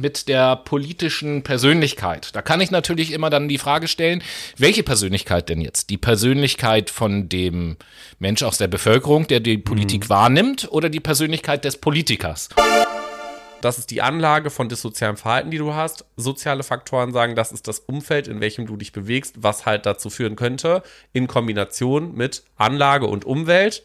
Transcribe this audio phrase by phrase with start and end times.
[0.00, 2.34] mit der politischen Persönlichkeit.
[2.34, 4.22] Da kann ich natürlich immer dann die Frage stellen,
[4.56, 5.90] welche Persönlichkeit denn jetzt?
[5.90, 7.76] Die Persönlichkeit von dem
[8.18, 10.08] Mensch aus der Bevölkerung, der die Politik mhm.
[10.08, 12.48] wahrnimmt, oder die Persönlichkeit des Politikers?
[13.62, 16.04] Das ist die Anlage von dissozialem Verhalten, die du hast.
[16.16, 20.10] Soziale Faktoren sagen, das ist das Umfeld, in welchem du dich bewegst, was halt dazu
[20.10, 20.82] führen könnte,
[21.12, 23.84] in Kombination mit Anlage und Umwelt,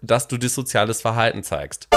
[0.00, 1.88] dass du dissoziales Verhalten zeigst.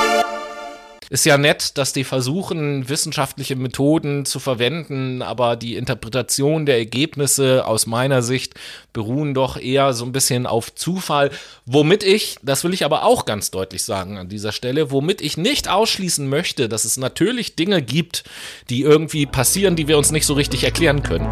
[1.09, 7.65] Ist ja nett, dass die versuchen, wissenschaftliche Methoden zu verwenden, aber die Interpretation der Ergebnisse
[7.65, 8.55] aus meiner Sicht
[8.91, 11.29] beruhen doch eher so ein bisschen auf Zufall,
[11.65, 15.37] womit ich, das will ich aber auch ganz deutlich sagen an dieser Stelle, womit ich
[15.37, 18.23] nicht ausschließen möchte, dass es natürlich Dinge gibt,
[18.69, 21.27] die irgendwie passieren, die wir uns nicht so richtig erklären können.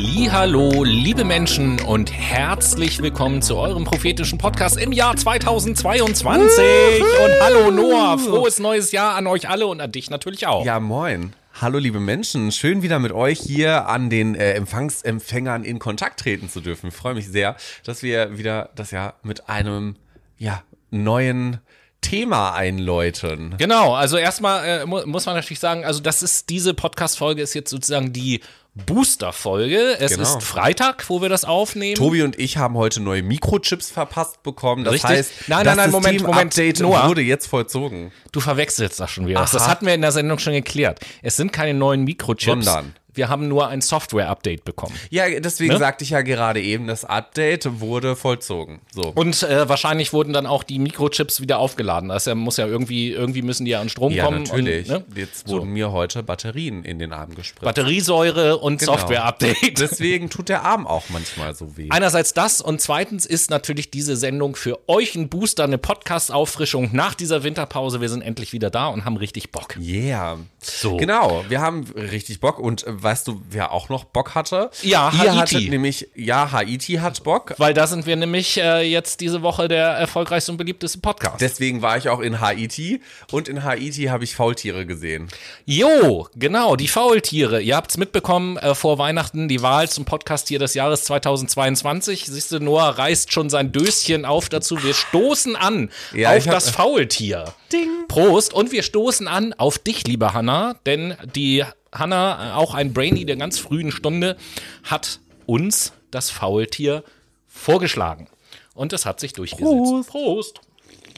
[0.00, 7.02] Hallo, liebe Menschen und herzlich willkommen zu eurem prophetischen Podcast im Jahr 2022.
[7.02, 10.64] Und hallo Noah, frohes neues Jahr an euch alle und an dich natürlich auch.
[10.64, 11.32] Ja, moin.
[11.60, 16.48] Hallo liebe Menschen, schön wieder mit euch hier an den äh, Empfangsempfängern in Kontakt treten
[16.48, 16.88] zu dürfen.
[16.88, 19.96] Ich freue mich sehr, dass wir wieder das Jahr mit einem
[20.38, 21.58] ja, neuen
[22.00, 23.56] Thema einläuten.
[23.58, 27.70] Genau, also erstmal äh, muss man natürlich sagen, also das ist diese Podcast-Folge ist jetzt
[27.70, 28.40] sozusagen die
[28.86, 29.98] Booster-Folge.
[29.98, 30.22] Es genau.
[30.22, 31.96] ist Freitag, wo wir das aufnehmen.
[31.96, 34.84] Tobi und ich haben heute neue Mikrochips verpasst bekommen.
[34.84, 35.10] Das Richtig?
[35.10, 36.52] heißt, nein, nein, nein, Moment, Moment.
[36.52, 38.12] Update Noah, wurde jetzt vollzogen.
[38.32, 39.40] Du verwechselst das schon wieder.
[39.40, 39.48] Aha.
[39.52, 41.00] Das hatten wir in der Sendung schon geklärt.
[41.22, 42.64] Es sind keine neuen Mikrochips.
[42.64, 44.94] Sondern wir haben nur ein Software-Update bekommen.
[45.10, 45.78] Ja, deswegen ne?
[45.78, 48.80] sagte ich ja gerade eben, das Update wurde vollzogen.
[48.94, 49.02] So.
[49.14, 52.08] Und äh, wahrscheinlich wurden dann auch die Mikrochips wieder aufgeladen.
[52.08, 54.44] Das muss ja irgendwie, irgendwie müssen die ja an Strom ja, kommen.
[54.44, 54.88] Natürlich.
[54.88, 55.20] Und, ne?
[55.20, 55.72] Jetzt wurden so.
[55.72, 57.64] mir heute Batterien in den Arm gespritzt.
[57.64, 58.92] Batteriesäure und genau.
[58.92, 59.78] Software-Update.
[59.78, 61.88] Deswegen tut der Arm auch manchmal so weh.
[61.90, 67.14] Einerseits das und zweitens ist natürlich diese Sendung für euch ein Booster, eine Podcast-Auffrischung nach
[67.14, 68.00] dieser Winterpause.
[68.00, 69.76] Wir sind endlich wieder da und haben richtig Bock.
[69.76, 70.38] Yeah.
[70.60, 70.96] So.
[70.96, 74.70] Genau, wir haben richtig Bock und äh, weißt du, wer auch noch Bock hatte?
[74.82, 75.70] Ja, Ihr Haiti.
[75.70, 77.54] nämlich, ja, Haiti hat Bock.
[77.56, 81.40] Weil da sind wir nämlich äh, jetzt diese Woche der erfolgreichste und beliebteste Podcast.
[81.40, 83.00] Deswegen war ich auch in Haiti
[83.32, 85.28] und in Haiti habe ich Faultiere gesehen.
[85.64, 87.62] Jo, genau, die Faultiere.
[87.62, 92.26] Ihr habt es mitbekommen, äh, vor Weihnachten die Wahl zum Podcast hier des Jahres 2022.
[92.26, 94.82] Siehst du, Noah reißt schon sein Döschen auf dazu.
[94.82, 97.54] Wir stoßen an ja, auf das Faultier.
[97.72, 97.88] Ding.
[98.08, 98.52] Prost.
[98.52, 103.36] Und wir stoßen an auf dich, liebe Hanna, denn die Hanna, auch ein Brainy der
[103.36, 104.36] ganz frühen Stunde,
[104.84, 107.04] hat uns das Faultier
[107.46, 108.28] vorgeschlagen.
[108.74, 110.08] Und es hat sich durchgesetzt.
[110.08, 110.10] Prost.
[110.10, 110.60] Prost.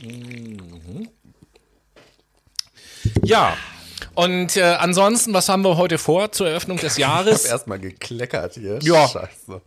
[0.02, 1.08] Mhm.
[3.24, 3.56] Ja.
[4.14, 7.40] Und äh, ansonsten, was haben wir heute vor zur Eröffnung des Jahres?
[7.40, 8.78] Ich habe erstmal gekleckert hier.
[8.82, 9.06] Ja.
[9.08, 9.60] Scheiße.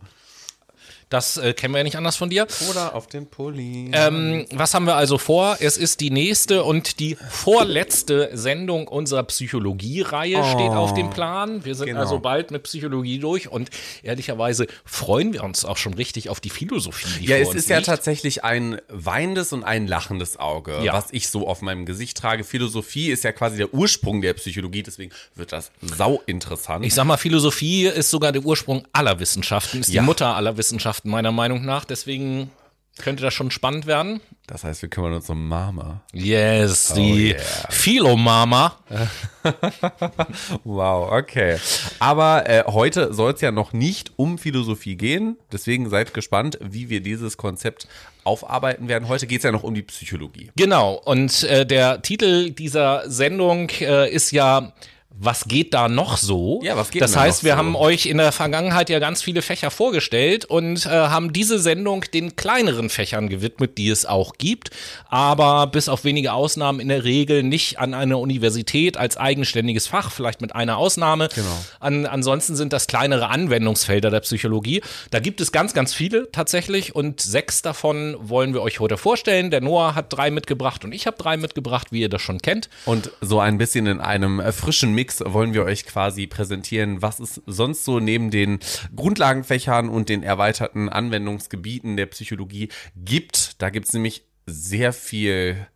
[1.14, 2.48] Das äh, kennen wir ja nicht anders von dir.
[2.68, 3.88] Oder auf den Pulli.
[3.92, 5.58] Ähm, was haben wir also vor?
[5.60, 11.64] Es ist die nächste und die vorletzte Sendung unserer Psychologie-Reihe oh, steht auf dem Plan.
[11.64, 12.00] Wir sind genau.
[12.00, 13.70] also bald mit Psychologie durch und
[14.02, 17.20] ehrlicherweise freuen wir uns auch schon richtig auf die Philosophie.
[17.20, 20.94] Die ja, es ist ja tatsächlich ein weinendes und ein lachendes Auge, ja.
[20.94, 22.42] was ich so auf meinem Gesicht trage.
[22.42, 26.84] Philosophie ist ja quasi der Ursprung der Psychologie, deswegen wird das sau interessant.
[26.84, 30.02] Ich sag mal, Philosophie ist sogar der Ursprung aller Wissenschaften, ist ja.
[30.02, 31.84] die Mutter aller Wissenschaften meiner Meinung nach.
[31.84, 32.50] Deswegen
[32.98, 34.20] könnte das schon spannend werden.
[34.46, 36.02] Das heißt, wir kümmern uns um Mama.
[36.12, 37.40] Yes, oh die yeah.
[37.70, 38.78] Philo-Mama.
[40.64, 41.58] wow, okay.
[41.98, 45.38] Aber äh, heute soll es ja noch nicht um Philosophie gehen.
[45.50, 47.88] Deswegen seid gespannt, wie wir dieses Konzept
[48.22, 49.08] aufarbeiten werden.
[49.08, 50.50] Heute geht es ja noch um die Psychologie.
[50.56, 50.94] Genau.
[50.94, 54.72] Und äh, der Titel dieser Sendung äh, ist ja
[55.16, 56.60] was geht da noch so?
[56.64, 57.58] Ja, was geht Das heißt, wir so?
[57.58, 62.04] haben euch in der Vergangenheit ja ganz viele Fächer vorgestellt und äh, haben diese Sendung
[62.12, 64.70] den kleineren Fächern gewidmet, die es auch gibt,
[65.08, 70.10] aber bis auf wenige Ausnahmen in der Regel nicht an einer Universität als eigenständiges Fach,
[70.10, 71.28] vielleicht mit einer Ausnahme.
[71.32, 71.64] Genau.
[71.78, 74.82] An, ansonsten sind das kleinere Anwendungsfelder der Psychologie.
[75.12, 79.52] Da gibt es ganz, ganz viele tatsächlich und sechs davon wollen wir euch heute vorstellen.
[79.52, 82.68] Der Noah hat drei mitgebracht und ich habe drei mitgebracht, wie ihr das schon kennt.
[82.84, 87.02] Und so ein bisschen in einem äh, frischen Mix Mix wollen wir euch quasi präsentieren,
[87.02, 88.58] was es sonst so neben den
[88.96, 93.60] Grundlagenfächern und den erweiterten Anwendungsgebieten der Psychologie gibt.
[93.60, 95.66] Da gibt es nämlich sehr viel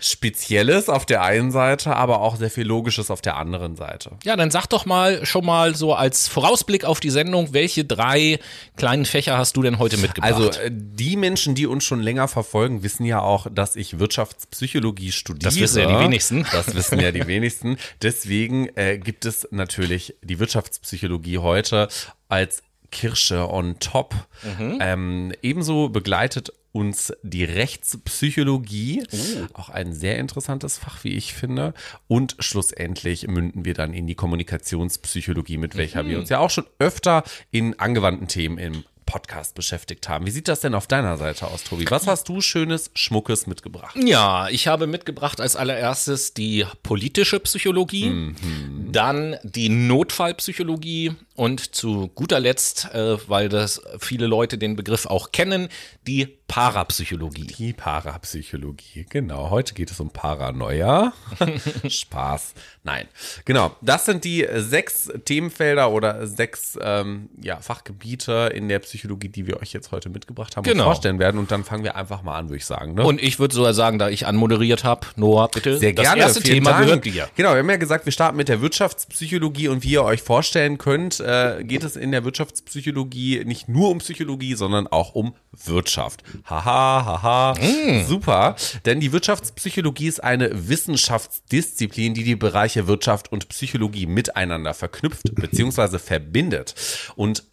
[0.00, 4.12] Spezielles auf der einen Seite, aber auch sehr viel Logisches auf der anderen Seite.
[4.24, 8.38] Ja, dann sag doch mal schon mal so als Vorausblick auf die Sendung, welche drei
[8.76, 10.32] kleinen Fächer hast du denn heute mitgebracht?
[10.32, 15.12] Also äh, die Menschen, die uns schon länger verfolgen, wissen ja auch, dass ich Wirtschaftspsychologie
[15.12, 15.44] studiere.
[15.44, 16.46] Das wissen ja die wenigsten.
[16.52, 17.78] Das wissen ja die wenigsten.
[18.02, 21.88] Deswegen äh, gibt es natürlich die Wirtschaftspsychologie heute
[22.28, 24.14] als Kirsche on top.
[24.42, 24.78] Mhm.
[24.80, 29.46] Ähm, ebenso begleitet uns die Rechtspsychologie, oh.
[29.54, 31.74] auch ein sehr interessantes Fach, wie ich finde.
[32.06, 36.08] Und schlussendlich münden wir dann in die Kommunikationspsychologie, mit welcher mhm.
[36.08, 40.24] wir uns ja auch schon öfter in angewandten Themen im Podcast beschäftigt haben.
[40.24, 41.84] Wie sieht das denn auf deiner Seite aus, Tobi?
[41.90, 43.96] Was hast du schönes, schmuckes mitgebracht?
[43.96, 48.92] Ja, ich habe mitgebracht als allererstes die politische Psychologie, mhm.
[48.92, 55.32] dann die Notfallpsychologie und zu guter Letzt, äh, weil das viele Leute den Begriff auch
[55.32, 55.70] kennen,
[56.06, 57.46] die Parapsychologie.
[57.46, 59.50] Die Parapsychologie, genau.
[59.50, 61.12] Heute geht es um Paranoia.
[61.88, 62.54] Spaß.
[62.82, 63.06] Nein.
[63.44, 63.76] Genau.
[63.82, 69.62] Das sind die sechs Themenfelder oder sechs ähm, ja, Fachgebiete in der Psychologie, die wir
[69.62, 70.82] euch jetzt heute mitgebracht haben genau.
[70.82, 71.38] und vorstellen werden.
[71.38, 72.94] Und dann fangen wir einfach mal an, würde ich sagen.
[72.94, 73.04] Ne?
[73.04, 75.78] Und ich würde sogar sagen, da ich anmoderiert habe, Noah, bitte.
[75.78, 76.20] Sehr gerne.
[76.20, 76.84] Das erste Thema Dank.
[76.84, 77.28] gehört dir.
[77.36, 80.78] Genau, wir haben ja gesagt, wir starten mit der Wirtschaftspsychologie und wie ihr euch vorstellen
[80.78, 86.24] könnt, äh, geht es in der Wirtschaftspsychologie nicht nur um Psychologie, sondern auch um Wirtschaft.
[86.44, 87.54] Haha, haha.
[87.60, 88.04] Mm.
[88.04, 88.56] Super.
[88.84, 95.98] Denn die Wirtschaftspsychologie ist eine Wissenschaftsdisziplin, die die Bereiche Wirtschaft und Psychologie miteinander verknüpft bzw.
[95.98, 96.74] verbindet.
[97.16, 97.44] Und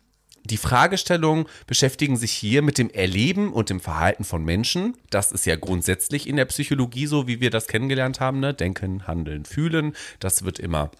[0.50, 4.96] die Fragestellungen beschäftigen sich hier mit dem Erleben und dem Verhalten von Menschen.
[5.10, 8.40] Das ist ja grundsätzlich in der Psychologie so, wie wir das kennengelernt haben.
[8.40, 8.54] Ne?
[8.54, 9.94] Denken, handeln, fühlen.
[10.20, 10.92] Das wird immer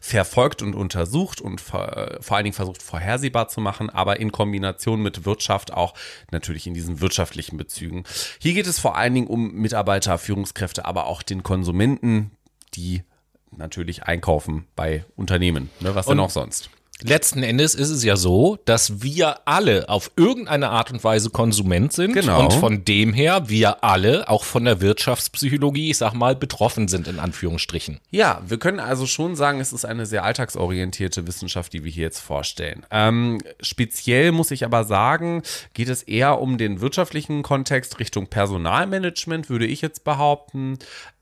[0.00, 5.02] verfolgt und untersucht und vor, vor allen Dingen versucht vorhersehbar zu machen, aber in Kombination
[5.02, 5.94] mit Wirtschaft auch
[6.30, 8.04] natürlich in diesen wirtschaftlichen Bezügen.
[8.38, 12.30] Hier geht es vor allen Dingen um Mitarbeiter, Führungskräfte, aber auch den Konsumenten,
[12.74, 13.02] die
[13.50, 15.70] natürlich einkaufen bei Unternehmen.
[15.80, 16.70] Ne, was denn auch sonst?
[17.02, 21.92] Letzten Endes ist es ja so, dass wir alle auf irgendeine Art und Weise Konsument
[21.92, 22.42] sind genau.
[22.42, 27.06] und von dem her wir alle auch von der Wirtschaftspsychologie, ich sag mal, betroffen sind
[27.06, 28.00] in Anführungsstrichen.
[28.10, 32.04] Ja, wir können also schon sagen, es ist eine sehr alltagsorientierte Wissenschaft, die wir hier
[32.04, 32.84] jetzt vorstellen.
[32.90, 35.42] Ähm, speziell muss ich aber sagen,
[35.74, 40.78] geht es eher um den wirtschaftlichen Kontext Richtung Personalmanagement, würde ich jetzt behaupten.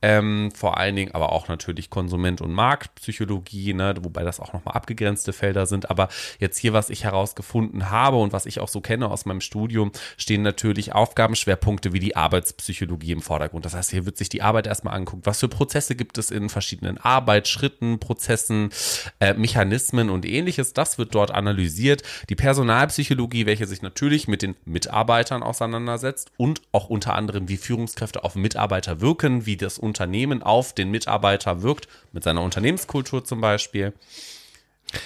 [0.06, 4.76] Ähm, vor allen Dingen aber auch natürlich Konsument- und Marktpsychologie, ne, wobei das auch nochmal
[4.76, 5.90] abgegrenzte Felder sind.
[5.90, 6.06] Aber
[6.38, 9.90] jetzt hier, was ich herausgefunden habe und was ich auch so kenne aus meinem Studium,
[10.16, 13.64] stehen natürlich Aufgabenschwerpunkte wie die Arbeitspsychologie im Vordergrund.
[13.64, 16.50] Das heißt, hier wird sich die Arbeit erstmal anguckt, was für Prozesse gibt es in
[16.50, 18.70] verschiedenen Arbeitsschritten, Prozessen,
[19.18, 20.72] äh, Mechanismen und ähnliches.
[20.72, 22.04] Das wird dort analysiert.
[22.28, 28.22] Die Personalpsychologie, welche sich natürlich mit den Mitarbeitern auseinandersetzt und auch unter anderem, wie Führungskräfte
[28.22, 29.95] auf Mitarbeiter wirken, wie das Unternehmen
[30.42, 33.92] auf den Mitarbeiter wirkt, mit seiner Unternehmenskultur zum Beispiel.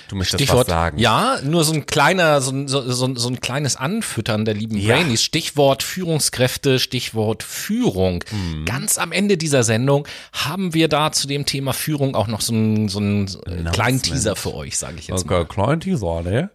[0.09, 0.99] Du möchtest Stichwort, was sagen.
[0.99, 4.95] Ja, nur so ein kleiner, so, so, so, so ein kleines Anfüttern der lieben ja.
[4.95, 5.23] Brainies.
[5.23, 8.23] Stichwort Führungskräfte, Stichwort Führung.
[8.31, 8.67] Mhm.
[8.67, 12.53] Ganz am Ende dieser Sendung haben wir da zu dem Thema Führung auch noch so
[12.53, 13.27] einen, so einen
[13.73, 15.47] kleinen Teaser für euch, sage ich jetzt okay, mal.
[15.47, 16.51] Kleinen Teaser, ne?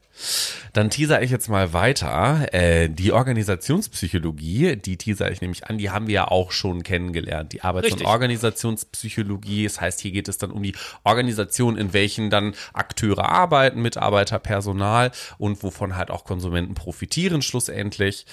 [0.73, 2.53] Dann teaser ich jetzt mal weiter.
[2.53, 7.53] Äh, die Organisationspsychologie, die teaser ich nämlich an, die haben wir ja auch schon kennengelernt.
[7.53, 8.05] Die Arbeits- Richtig.
[8.05, 9.63] und Organisationspsychologie.
[9.63, 14.39] Das heißt, hier geht es dann um die Organisation, in welchen dann Akteure arbeiten, Mitarbeiter,
[14.39, 18.25] Personal und wovon halt auch Konsumenten profitieren schlussendlich.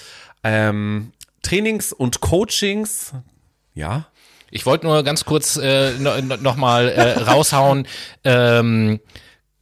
[0.45, 1.13] Ähm,
[1.43, 3.13] Trainings und Coachings,
[3.75, 4.07] ja.
[4.51, 7.87] Ich wollte nur ganz kurz äh, nochmal äh, raushauen.
[8.23, 9.01] Ähm,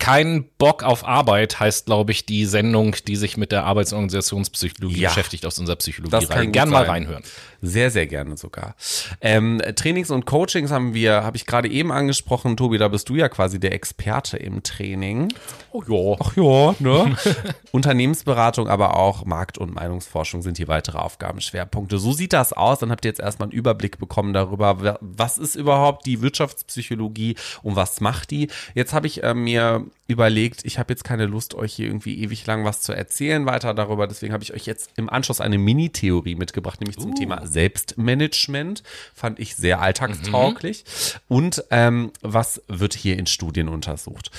[0.01, 3.99] kein Bock auf Arbeit heißt, glaube ich, die Sendung, die sich mit der Arbeits- und
[3.99, 6.25] Organisationspsychologie ja, beschäftigt aus unserer Psychologie.
[6.25, 6.51] Rein.
[6.51, 7.23] Gern mal reinhören.
[7.63, 8.75] Sehr, sehr gerne sogar.
[9.21, 12.57] Ähm, Trainings und Coachings haben wir, habe ich gerade eben angesprochen.
[12.57, 15.33] Tobi, da bist du ja quasi der Experte im Training.
[15.73, 16.17] Oh ja.
[16.21, 17.17] Ach ja, ne?
[17.73, 21.99] Unternehmensberatung, aber auch Markt- und Meinungsforschung sind hier weitere Aufgabenschwerpunkte.
[21.99, 22.79] So sieht das aus.
[22.79, 27.77] Dann habt ihr jetzt erstmal einen Überblick bekommen darüber, was ist überhaupt die Wirtschaftspsychologie und
[27.77, 28.49] was macht die.
[28.75, 32.45] Jetzt habe ich äh, mir überlegt, ich habe jetzt keine Lust, euch hier irgendwie ewig
[32.47, 34.07] lang was zu erzählen weiter darüber.
[34.07, 37.15] Deswegen habe ich euch jetzt im Anschluss eine Mini-Theorie mitgebracht, nämlich zum uh.
[37.15, 38.83] Thema Selbstmanagement.
[39.15, 40.85] Fand ich sehr alltagstauglich.
[40.85, 41.37] Mhm.
[41.37, 44.31] Und ähm, was wird hier in Studien untersucht?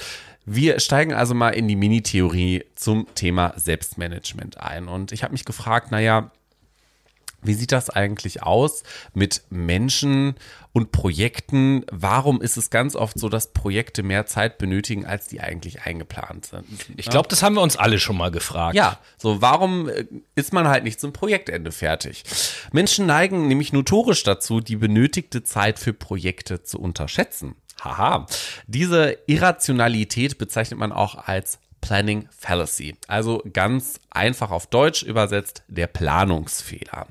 [0.46, 4.88] Wir steigen also mal in die Mini-Theorie zum Thema Selbstmanagement ein.
[4.88, 6.32] Und ich habe mich gefragt, naja,
[7.42, 8.84] Wie sieht das eigentlich aus
[9.14, 10.36] mit Menschen
[10.74, 11.84] und Projekten?
[11.92, 16.46] Warum ist es ganz oft so, dass Projekte mehr Zeit benötigen, als die eigentlich eingeplant
[16.46, 16.66] sind?
[16.98, 18.76] Ich glaube, das haben wir uns alle schon mal gefragt.
[18.76, 20.06] Ja, so warum äh,
[20.36, 22.24] ist man halt nicht zum Projektende fertig?
[22.72, 27.56] Menschen neigen nämlich notorisch dazu, die benötigte Zeit für Projekte zu unterschätzen.
[27.84, 28.28] Haha.
[28.68, 32.96] Diese Irrationalität bezeichnet man auch als Planning Fallacy.
[33.08, 37.08] Also ganz einfach auf Deutsch übersetzt der Planungsfehler.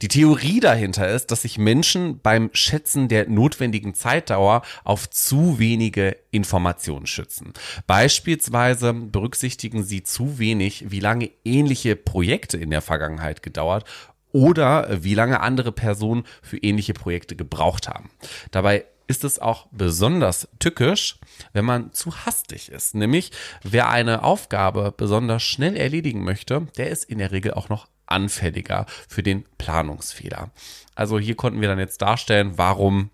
[0.00, 6.16] Die Theorie dahinter ist, dass sich Menschen beim Schätzen der notwendigen Zeitdauer auf zu wenige
[6.30, 7.52] Informationen schützen.
[7.86, 13.84] Beispielsweise berücksichtigen sie zu wenig, wie lange ähnliche Projekte in der Vergangenheit gedauert
[14.32, 18.10] oder wie lange andere Personen für ähnliche Projekte gebraucht haben.
[18.50, 21.18] Dabei ist es auch besonders tückisch,
[21.52, 22.94] wenn man zu hastig ist.
[22.94, 23.30] Nämlich,
[23.62, 28.86] wer eine Aufgabe besonders schnell erledigen möchte, der ist in der Regel auch noch anfälliger
[29.06, 30.50] für den Planungsfehler.
[30.94, 33.10] Also hier konnten wir dann jetzt darstellen, warum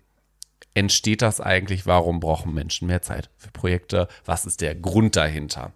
[0.73, 1.85] entsteht das eigentlich?
[1.85, 4.07] Warum brauchen Menschen mehr Zeit für Projekte?
[4.23, 5.73] Was ist der Grund dahinter?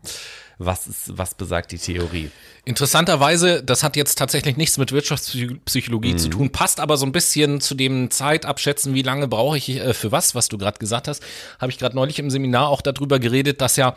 [0.57, 2.29] Was, ist, was besagt die Theorie?
[2.65, 6.17] Interessanterweise, das hat jetzt tatsächlich nichts mit Wirtschaftspsychologie mhm.
[6.17, 9.93] zu tun, passt aber so ein bisschen zu dem Zeitabschätzen, wie lange brauche ich äh,
[9.93, 11.23] für was, was du gerade gesagt hast.
[11.59, 13.95] Habe ich gerade neulich im Seminar auch darüber geredet, dass ja,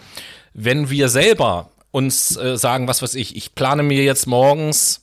[0.55, 5.03] wenn wir selber uns äh, sagen, was weiß ich, ich plane mir jetzt morgens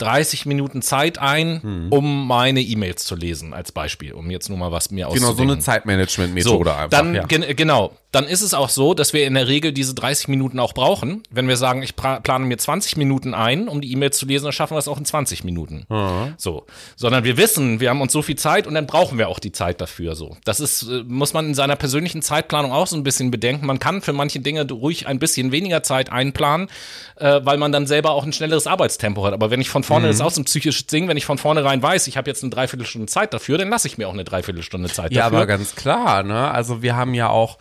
[0.00, 1.86] 30 Minuten Zeit ein, hm.
[1.90, 5.36] um meine E-Mails zu lesen, als Beispiel, um jetzt nur mal was mir auszudenken.
[5.36, 6.88] Genau, so eine Zeitmanagement-Methode so, einfach.
[6.88, 7.24] Dann, ja.
[7.26, 10.72] genau, dann ist es auch so, dass wir in der Regel diese 30 Minuten auch
[10.72, 11.22] brauchen.
[11.30, 14.52] Wenn wir sagen, ich plane mir 20 Minuten ein, um die E-Mails zu lesen, dann
[14.52, 15.86] schaffen wir es auch in 20 Minuten.
[15.88, 16.34] Mhm.
[16.36, 16.66] So.
[16.96, 19.52] Sondern wir wissen, wir haben uns so viel Zeit und dann brauchen wir auch die
[19.52, 20.16] Zeit dafür.
[20.16, 20.36] So.
[20.44, 23.66] Das ist, äh, muss man in seiner persönlichen Zeitplanung auch so ein bisschen bedenken.
[23.66, 26.68] Man kann für manche Dinge ruhig ein bisschen weniger Zeit einplanen,
[27.16, 29.34] äh, weil man dann selber auch ein schnelleres Arbeitstempo hat.
[29.34, 30.10] Aber wenn ich von vorne, mhm.
[30.10, 32.42] das ist auch so ein psychisches Ding, wenn ich von vornherein weiß, ich habe jetzt
[32.42, 35.38] eine Dreiviertelstunde Zeit dafür, dann lasse ich mir auch eine Dreiviertelstunde Zeit ja, dafür.
[35.38, 36.50] Ja, aber ganz klar, ne?
[36.50, 37.58] Also wir haben ja auch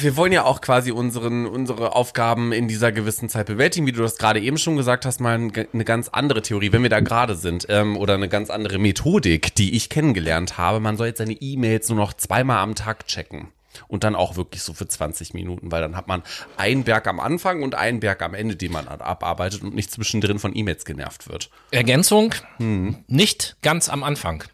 [0.00, 4.02] wir wollen ja auch quasi unseren, unsere Aufgaben in dieser gewissen Zeit bewältigen, wie du
[4.02, 7.34] das gerade eben schon gesagt hast, mal eine ganz andere Theorie, wenn wir da gerade
[7.34, 10.80] sind, ähm, oder eine ganz andere Methodik, die ich kennengelernt habe.
[10.80, 13.48] Man soll jetzt seine E-Mails nur noch zweimal am Tag checken.
[13.88, 16.22] Und dann auch wirklich so für 20 Minuten, weil dann hat man
[16.58, 20.38] einen Berg am Anfang und einen Berg am Ende, den man abarbeitet und nicht zwischendrin
[20.38, 21.50] von E-Mails genervt wird.
[21.70, 22.98] Ergänzung, hm.
[23.06, 24.44] nicht ganz am Anfang.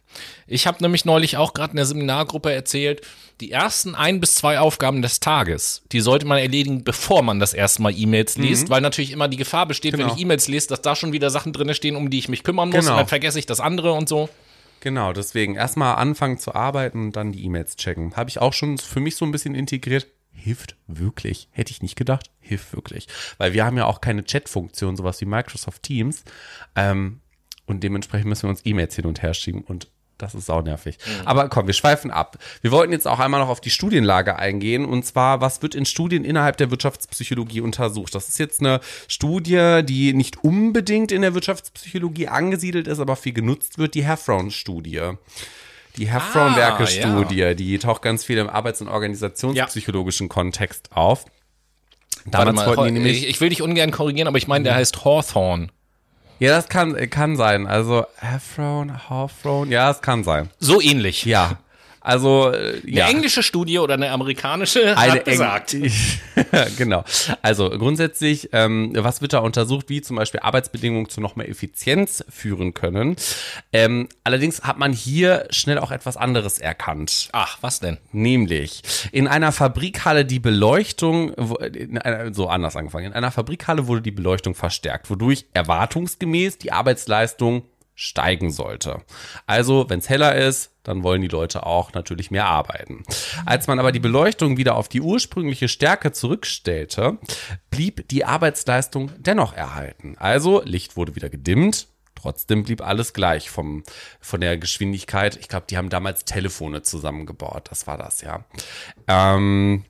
[0.46, 3.04] Ich habe nämlich neulich auch gerade in der Seminargruppe erzählt,
[3.40, 7.54] die ersten ein bis zwei Aufgaben des Tages, die sollte man erledigen, bevor man das
[7.54, 8.44] erste Mal E-Mails mhm.
[8.44, 10.08] liest, weil natürlich immer die Gefahr besteht, genau.
[10.08, 12.42] wenn ich E-Mails lese, dass da schon wieder Sachen drin stehen, um die ich mich
[12.42, 12.92] kümmern muss genau.
[12.92, 14.28] und dann vergesse ich das andere und so.
[14.80, 18.16] Genau, deswegen erstmal anfangen zu arbeiten und dann die E-Mails checken.
[18.16, 20.06] Habe ich auch schon für mich so ein bisschen integriert.
[20.32, 21.48] Hilft wirklich.
[21.50, 22.30] Hätte ich nicht gedacht.
[22.38, 23.08] Hilft wirklich.
[23.38, 26.22] Weil wir haben ja auch keine Chat-Funktion, sowas wie Microsoft Teams.
[26.76, 27.20] Ähm,
[27.66, 29.88] und dementsprechend müssen wir uns E-Mails hin und her schieben und
[30.18, 30.98] das ist saunervig.
[30.98, 31.26] Mhm.
[31.26, 32.38] Aber komm, wir schweifen ab.
[32.60, 34.84] Wir wollten jetzt auch einmal noch auf die Studienlage eingehen.
[34.84, 38.14] Und zwar, was wird in Studien innerhalb der Wirtschaftspsychologie untersucht?
[38.14, 43.32] Das ist jetzt eine Studie, die nicht unbedingt in der Wirtschaftspsychologie angesiedelt ist, aber viel
[43.32, 45.12] genutzt wird, die Heffron-Studie.
[45.96, 47.54] Die Heffron-Werke-Studie, ah, ja.
[47.54, 50.32] die taucht ganz viel im arbeits- und organisationspsychologischen ja.
[50.32, 51.24] Kontext auf.
[52.26, 54.74] Damals mal, wollten die nämlich ich, ich will dich ungern korrigieren, aber ich meine, der
[54.74, 54.78] mhm.
[54.78, 55.68] heißt Hawthorne.
[56.38, 57.66] Ja, das kann, kann sein.
[57.66, 60.50] Also Heffron, Hawthorne, ja, es kann sein.
[60.60, 61.24] So ähnlich.
[61.24, 61.58] Ja.
[62.08, 63.06] Also äh, eine ja.
[63.06, 65.76] englische Studie oder eine amerikanische eine hat gesagt.
[66.78, 67.04] genau.
[67.42, 72.24] Also grundsätzlich, ähm, was wird da untersucht, wie zum Beispiel Arbeitsbedingungen zu noch mehr Effizienz
[72.30, 73.16] führen können.
[73.74, 77.28] Ähm, allerdings hat man hier schnell auch etwas anderes erkannt.
[77.32, 77.98] Ach, was denn?
[78.10, 78.80] Nämlich
[79.12, 81.34] in einer Fabrikhalle die Beleuchtung,
[82.32, 87.64] so anders angefangen, in einer Fabrikhalle wurde die Beleuchtung verstärkt, wodurch erwartungsgemäß die Arbeitsleistung
[88.00, 89.02] steigen sollte.
[89.46, 93.02] Also, wenn es heller ist, dann wollen die Leute auch natürlich mehr arbeiten.
[93.44, 97.18] Als man aber die Beleuchtung wieder auf die ursprüngliche Stärke zurückstellte,
[97.70, 100.14] blieb die Arbeitsleistung dennoch erhalten.
[100.16, 103.84] Also, Licht wurde wieder gedimmt, Trotzdem blieb alles gleich vom,
[104.20, 105.36] von der Geschwindigkeit.
[105.36, 107.68] Ich glaube, die haben damals Telefone zusammengebaut.
[107.70, 108.44] Das war das, ja.
[109.06, 109.84] Ähm,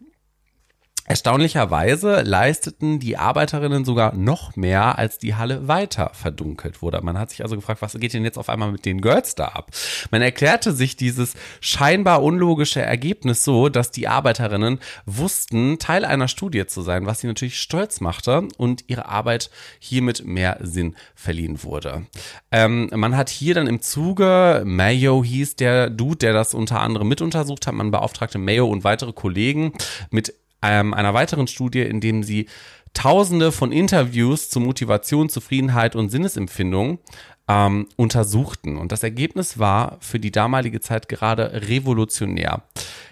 [1.09, 7.01] Erstaunlicherweise leisteten die Arbeiterinnen sogar noch mehr, als die Halle weiter verdunkelt wurde.
[7.01, 9.47] Man hat sich also gefragt, was geht denn jetzt auf einmal mit den Girls da
[9.47, 9.71] ab?
[10.11, 16.67] Man erklärte sich dieses scheinbar unlogische Ergebnis so, dass die Arbeiterinnen wussten, Teil einer Studie
[16.67, 22.05] zu sein, was sie natürlich stolz machte und ihre Arbeit hiermit mehr Sinn verliehen wurde.
[22.53, 27.09] Ähm, man hat hier dann im Zuge, Mayo hieß der Dude, der das unter anderem
[27.09, 29.73] mit untersucht hat, man beauftragte Mayo und weitere Kollegen
[30.11, 32.47] mit ähm, einer weiteren Studie, in dem sie
[32.95, 36.99] Tausende von Interviews zu Motivation, Zufriedenheit und Sinnesempfindung
[37.47, 38.77] ähm, untersuchten.
[38.77, 42.63] Und das Ergebnis war für die damalige Zeit gerade revolutionär.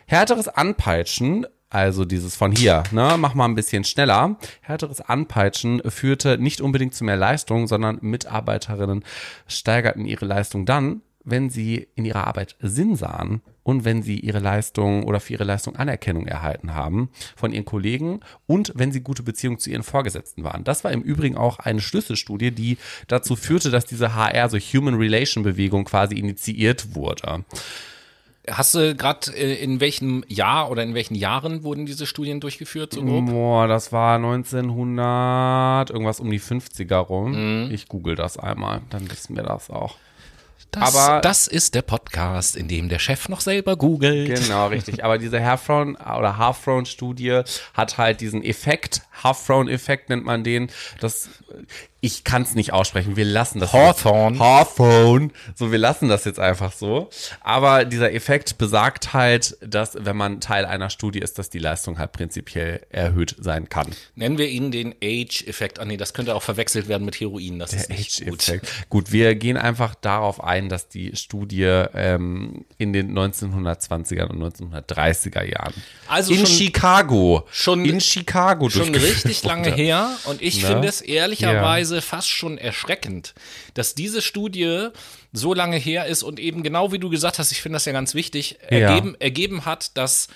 [0.06, 4.36] Härteres Anpeitschen also dieses von hier, ne, mach mal ein bisschen schneller.
[4.60, 9.04] Härteres Anpeitschen führte nicht unbedingt zu mehr Leistung, sondern Mitarbeiterinnen
[9.48, 14.38] steigerten ihre Leistung dann, wenn sie in ihrer Arbeit Sinn sahen und wenn sie ihre
[14.38, 19.24] Leistung oder für ihre Leistung Anerkennung erhalten haben von ihren Kollegen und wenn sie gute
[19.24, 20.62] Beziehungen zu ihren Vorgesetzten waren.
[20.62, 24.94] Das war im Übrigen auch eine Schlüsselstudie, die dazu führte, dass diese HR, so Human
[24.94, 27.44] Relation Bewegung quasi initiiert wurde.
[28.48, 32.92] Hast du gerade äh, in welchem Jahr oder in welchen Jahren wurden diese Studien durchgeführt?
[32.92, 33.26] So grob?
[33.26, 37.64] Boah, das war 1900, irgendwas um die 50er rum.
[37.64, 37.70] Mhm.
[37.72, 39.96] Ich google das einmal, dann wissen wir das auch.
[40.70, 44.42] Das, Aber- das ist der Podcast, in dem der Chef noch selber googelt.
[44.42, 45.04] Genau, richtig.
[45.04, 47.42] Aber diese Half-Thrown oder Half-Thrown-Studie
[47.74, 50.70] hat halt diesen Effekt, Half-Thrown-Effekt nennt man den.
[51.00, 51.30] Das,
[52.06, 53.16] ich kann es nicht aussprechen.
[53.16, 53.72] Wir lassen das.
[53.72, 54.38] Hawthorne.
[54.38, 55.30] Hawthorne.
[55.54, 57.10] So, wir lassen das jetzt einfach so.
[57.40, 61.98] Aber dieser Effekt besagt halt, dass wenn man Teil einer Studie ist, dass die Leistung
[61.98, 63.88] halt prinzipiell erhöht sein kann.
[64.14, 65.78] Nennen wir ihn den Age-Effekt.
[65.80, 67.58] Ah nee, das könnte auch verwechselt werden mit Heroin.
[67.58, 68.34] Das ist nicht gut.
[68.42, 68.88] Age-Effekt.
[68.88, 71.62] Gut, wir gehen einfach darauf ein, dass die Studie
[71.94, 75.74] ähm, in den 1920er und 1930er Jahren
[76.08, 80.68] Also in schon- Chicago, schon- in Chicago Schon richtig lange her und ich Ne?
[80.68, 83.34] finde es ehrlicherweise fast schon erschreckend,
[83.74, 84.88] dass diese Studie
[85.32, 87.92] so lange her ist und eben genau wie du gesagt hast, ich finde das ja
[87.92, 88.78] ganz wichtig, Ja.
[88.78, 90.28] ergeben, ergeben hat, dass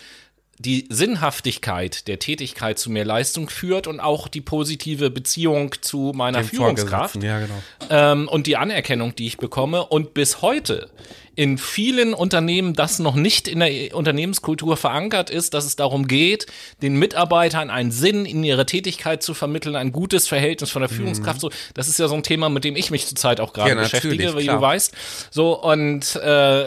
[0.61, 6.41] die Sinnhaftigkeit der Tätigkeit zu mehr Leistung führt und auch die positive Beziehung zu meiner
[6.43, 7.55] Den Führungskraft Ja, genau.
[7.89, 9.87] ähm, und die Anerkennung, die ich bekomme.
[9.87, 10.91] Und bis heute
[11.35, 16.45] in vielen Unternehmen das noch nicht in der Unternehmenskultur verankert ist, dass es darum geht,
[16.83, 21.41] den Mitarbeitern einen Sinn in ihre Tätigkeit zu vermitteln, ein gutes Verhältnis von der Führungskraft.
[21.41, 23.77] So, das ist ja so ein Thema, mit dem ich mich zurzeit auch gerade Ja,
[23.77, 24.57] beschäftige, wie klar.
[24.57, 24.95] du weißt.
[25.31, 26.67] So und äh,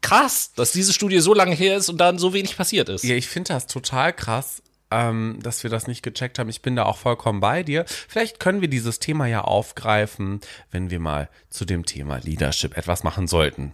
[0.00, 3.04] krass, dass diese Studie so lange her ist und dann so wenig passiert ist.
[3.04, 6.48] Ja, ich finde das total krass, ähm, dass wir das nicht gecheckt haben.
[6.48, 7.84] Ich bin da auch vollkommen bei dir.
[7.86, 10.40] Vielleicht können wir dieses Thema ja aufgreifen,
[10.70, 13.72] wenn wir mal zu dem Thema Leadership etwas machen sollten.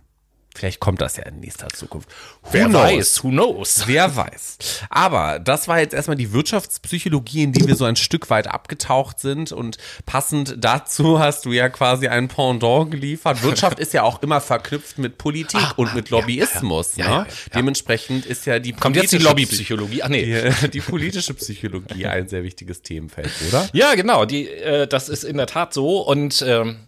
[0.57, 2.09] Vielleicht kommt das ja in nächster Zukunft.
[2.43, 2.83] Who Wer knows?
[2.83, 3.83] weiß, who knows?
[3.87, 4.59] Wer weiß.
[4.89, 9.21] Aber das war jetzt erstmal die Wirtschaftspsychologie, in die wir so ein Stück weit abgetaucht
[9.21, 9.53] sind.
[9.53, 13.43] Und passend dazu hast du ja quasi ein Pendant geliefert.
[13.43, 16.97] Wirtschaft ist ja auch immer verknüpft mit Politik Ach, und ah, mit Lobbyismus.
[16.97, 17.11] ja, ne?
[17.11, 17.35] ja, ja, ja.
[17.55, 20.03] Dementsprechend ist ja die Kommt jetzt die Lobbypsychologie.
[20.03, 20.51] Ach nee.
[20.63, 23.69] die, die politische Psychologie ein sehr wichtiges Themenfeld, oder?
[23.75, 26.01] Ja, genau, die, äh, das ist in der Tat so.
[26.01, 26.86] Und ähm,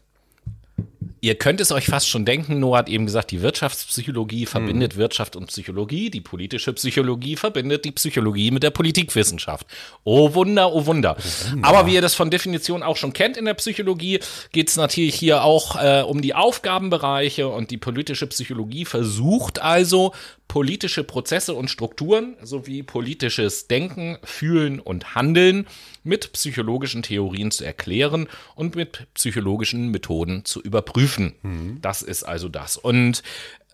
[1.21, 5.37] ihr könnt es euch fast schon denken, Noah hat eben gesagt, die Wirtschaftspsychologie verbindet Wirtschaft
[5.37, 9.67] und Psychologie, die politische Psychologie verbindet die Psychologie mit der Politikwissenschaft.
[10.05, 11.17] Oh Wunder, oh Wunder.
[11.63, 14.21] Aber wie ihr das von Definition auch schon kennt in der Psychologie,
[14.53, 20.13] geht es natürlich hier auch äh, um die Aufgabenbereiche und die politische Psychologie versucht also,
[20.49, 25.67] politische Prozesse und Strukturen sowie politisches Denken, Fühlen und Handeln
[26.09, 31.35] mit psychologischen Theorien zu erklären und mit psychologischen Methoden zu überprüfen.
[31.81, 32.77] Das ist also das.
[32.77, 33.23] Und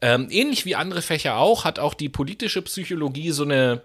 [0.03, 3.83] ähm, ähnlich wie andere Fächer auch, hat auch die politische Psychologie so eine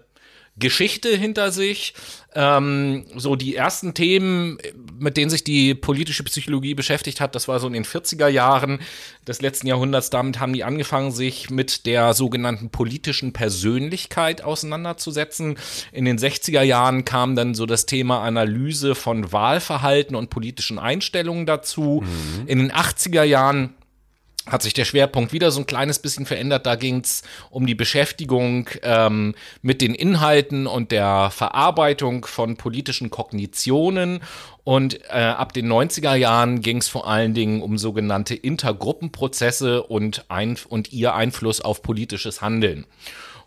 [0.60, 1.94] Geschichte hinter sich.
[2.32, 4.58] Ähm, so die ersten Themen,
[5.00, 8.78] mit denen sich die politische Psychologie beschäftigt hat, das war so in den 40er Jahren
[9.26, 10.10] des letzten Jahrhunderts.
[10.10, 15.56] Damit haben die angefangen, sich mit der sogenannten politischen Persönlichkeit auseinanderzusetzen.
[15.90, 21.46] In den 60er Jahren kam dann so das Thema Analyse von Wahlverhalten und politischen Einstellungen
[21.46, 22.04] dazu.
[22.46, 23.74] In den 80er Jahren
[24.50, 26.66] hat sich der Schwerpunkt wieder so ein kleines bisschen verändert.
[26.66, 33.10] Da ging es um die Beschäftigung ähm, mit den Inhalten und der Verarbeitung von politischen
[33.10, 34.20] Kognitionen.
[34.64, 40.26] Und äh, ab den 90er Jahren ging es vor allen Dingen um sogenannte Intergruppenprozesse und,
[40.28, 42.86] ein, und ihr Einfluss auf politisches Handeln.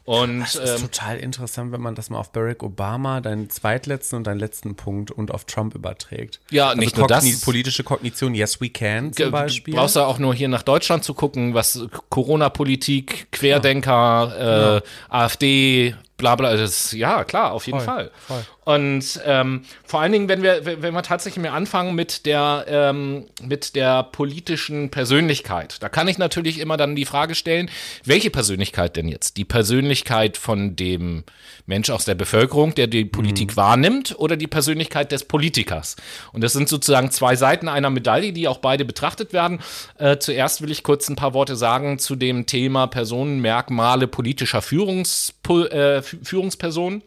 [0.06, 4.18] Und Das ist ähm, total interessant, wenn man das mal auf Barack Obama, deinen zweitletzten
[4.18, 6.42] und deinen letzten Punkt und auf Trump überträgt.
[6.52, 7.42] Ja, also nicht nur das.
[7.42, 9.74] Politische Kognition, yes we can zum Beispiel.
[9.74, 15.96] Du brauchst ja auch nur hier nach Deutschland zu gucken, was Corona-Politik, Querdenker, äh, AfD,
[16.18, 18.12] bla bla, das, ja klar, auf jeden Voll, Fall.
[18.28, 18.46] voll.
[18.66, 23.26] Und ähm, vor allen Dingen, wenn wir, wenn wir tatsächlich mal anfangen mit der, ähm,
[23.42, 27.70] mit der politischen Persönlichkeit, da kann ich natürlich immer dann die Frage stellen,
[28.06, 29.38] welche Persönlichkeit denn jetzt?
[29.38, 31.24] Die Persönlichkeit von dem
[31.66, 35.96] Mensch aus der Bevölkerung, der die Politik wahrnimmt, oder die Persönlichkeit des Politikers?
[36.32, 39.60] Und das sind sozusagen zwei Seiten einer Medaille, die auch beide betrachtet werden.
[39.98, 45.34] Äh, zuerst will ich kurz ein paar Worte sagen zu dem Thema Personenmerkmale politischer Führungs,
[45.50, 47.04] äh, Führungspersonen.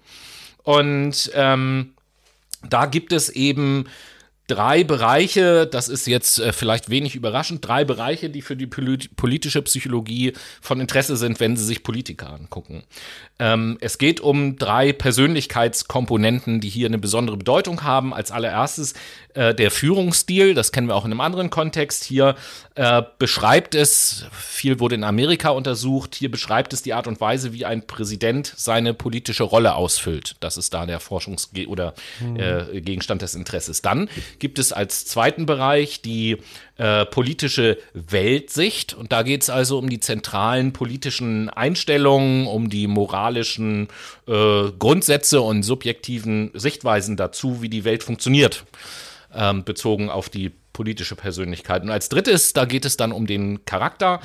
[0.67, 1.95] Und ähm,
[2.69, 3.85] Da gibt es eben
[4.49, 9.63] drei Bereiche, das ist jetzt äh, vielleicht wenig überraschend, drei Bereiche, die für die politische
[9.63, 12.85] Psychologie von Interesse sind, wenn Sie sich Politiker angucken.
[13.39, 18.15] Ähm, es geht um drei Persönlichkeitskomponenten, die hier eine besondere Bedeutung haben.
[18.15, 18.95] Als allererstes
[19.35, 22.05] äh, der Führungsstil, das kennen wir auch in einem anderen Kontext.
[22.05, 22.37] Hier
[22.77, 27.53] äh, beschreibt es, viel wurde in Amerika untersucht, hier beschreibt es die Art und Weise,
[27.53, 30.37] wie ein Präsident seine politische Rolle ausfüllt.
[30.41, 31.95] Das ist da der Forschungs- oder
[32.37, 33.81] äh, Gegenstand des Interesses.
[33.81, 36.37] Dann gibt es als zweiten Bereich die
[36.77, 38.93] äh, politische Weltsicht.
[38.93, 43.89] Und da geht es also um die zentralen politischen Einstellungen, um die moralischen
[44.29, 48.65] äh, Grundsätze und subjektiven Sichtweisen dazu, wie die Welt funktioniert,
[49.37, 51.83] ähm, bezogen auf die politische Persönlichkeit.
[51.83, 54.21] Und als drittes, da geht es dann um den Charakter.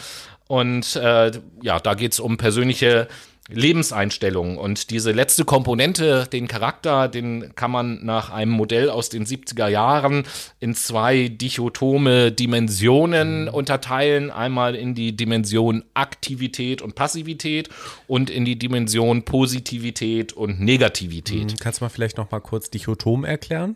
[0.47, 3.07] Und äh, ja, da geht es um persönliche
[3.51, 4.57] Lebenseinstellung.
[4.57, 9.67] Und diese letzte Komponente, den Charakter, den kann man nach einem Modell aus den 70er
[9.67, 10.23] Jahren
[10.59, 14.31] in zwei dichotome Dimensionen unterteilen.
[14.31, 17.69] Einmal in die Dimension Aktivität und Passivität
[18.07, 21.51] und in die Dimension Positivität und Negativität.
[21.51, 23.75] Hm, kannst du mal vielleicht noch mal kurz dichotom erklären?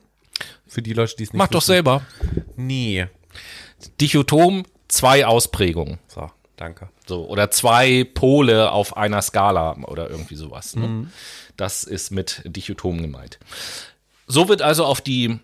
[0.67, 1.53] Für die Leute, die es nicht Mach wissen.
[1.53, 2.01] doch selber.
[2.55, 3.07] Nee.
[4.01, 5.99] Dichotom, zwei Ausprägungen.
[6.07, 6.29] So.
[6.57, 6.89] Danke.
[7.05, 10.75] So, oder zwei Pole auf einer Skala oder irgendwie sowas.
[10.75, 10.87] Ne?
[10.87, 11.11] Mhm.
[11.57, 13.39] Das ist mit Dichotom gemeint.
[14.27, 15.39] So wird also auf die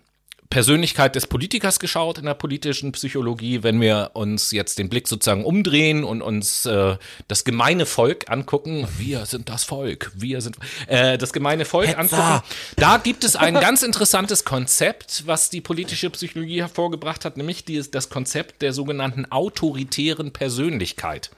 [0.52, 3.62] Persönlichkeit des Politikers geschaut in der politischen Psychologie.
[3.62, 8.86] Wenn wir uns jetzt den Blick sozusagen umdrehen und uns äh, das gemeine Volk angucken,
[8.98, 10.56] wir sind das Volk, wir sind
[10.88, 12.00] äh, das gemeine Volk Hetzer.
[12.00, 12.42] angucken,
[12.76, 17.82] da gibt es ein ganz interessantes Konzept, was die politische Psychologie hervorgebracht hat, nämlich die,
[17.90, 21.30] das Konzept der sogenannten autoritären Persönlichkeit.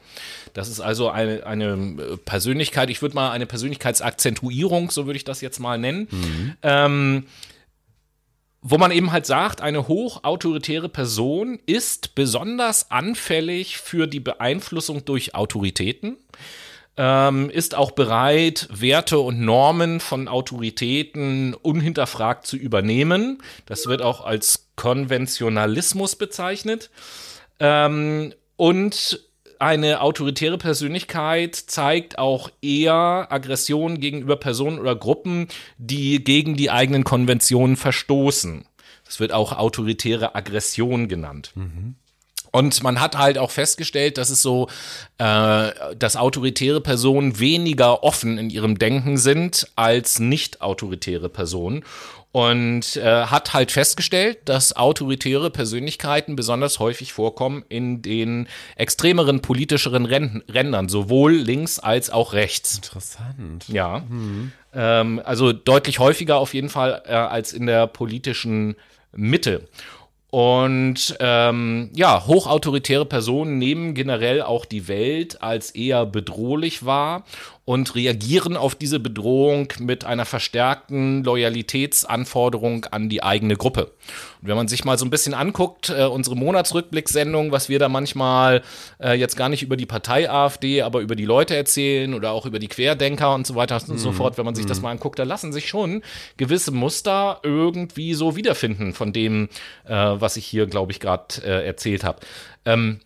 [0.55, 5.41] Das ist also eine, eine Persönlichkeit, ich würde mal eine Persönlichkeitsakzentuierung, so würde ich das
[5.41, 6.09] jetzt mal nennen.
[6.11, 6.53] Mhm.
[6.65, 7.27] Ähm,
[8.67, 15.35] wo man eben halt sagt, eine hochautoritäre Person ist besonders anfällig für die Beeinflussung durch
[15.35, 16.17] Autoritäten,
[16.97, 23.43] ähm, ist auch bereit, Werte und Normen von Autoritäten unhinterfragt zu übernehmen.
[23.67, 26.91] Das wird auch als Konventionalismus bezeichnet.
[27.61, 29.21] Ähm, und
[29.65, 35.49] eine autoritäre Persönlichkeit zeigt auch eher Aggression gegenüber Personen oder Gruppen,
[35.79, 38.67] die gegen die eigenen Konventionen verstoßen.
[39.07, 41.53] Das wird auch autoritäre Aggression genannt.
[41.55, 41.95] Mhm.
[42.53, 44.69] Und man hat halt auch festgestellt, dass es so,
[45.17, 51.85] äh, dass autoritäre Personen weniger offen in ihrem Denken sind als nicht autoritäre Personen
[52.35, 60.05] und äh, hat halt festgestellt, dass autoritäre Persönlichkeiten besonders häufig vorkommen in den extremeren politischeren
[60.05, 62.75] Rändern, sowohl links als auch rechts.
[62.75, 63.69] Interessant.
[63.69, 64.01] Ja.
[64.09, 64.51] Mhm.
[64.75, 68.75] Ähm, also deutlich häufiger auf jeden Fall äh, als in der politischen
[69.13, 69.69] Mitte.
[70.31, 77.23] Und ähm, ja, hochautoritäre Personen nehmen generell auch die Welt als eher bedrohlich wahr
[77.65, 83.93] und reagieren auf diese Bedrohung mit einer verstärkten Loyalitätsanforderung an die eigene Gruppe.
[84.43, 87.89] Und wenn man sich mal so ein bisschen anguckt, äh, unsere Monatsrückblicksendung, was wir da
[87.89, 88.63] manchmal
[89.01, 92.45] äh, jetzt gar nicht über die Partei AfD, aber über die Leute erzählen oder auch
[92.45, 93.99] über die Querdenker und so weiter und mm.
[93.99, 94.17] so mhm.
[94.17, 94.85] fort, wenn man sich das mhm.
[94.85, 96.03] mal anguckt, da lassen sich schon
[96.37, 99.49] gewisse Muster irgendwie so wiederfinden von dem,
[99.87, 102.21] äh, was ich hier, glaube ich, gerade äh, erzählt habe.
[102.67, 103.01] Ähm,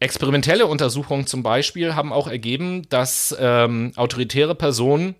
[0.00, 5.14] Experimentelle Untersuchungen zum Beispiel haben auch ergeben, dass ähm, autoritäre Personen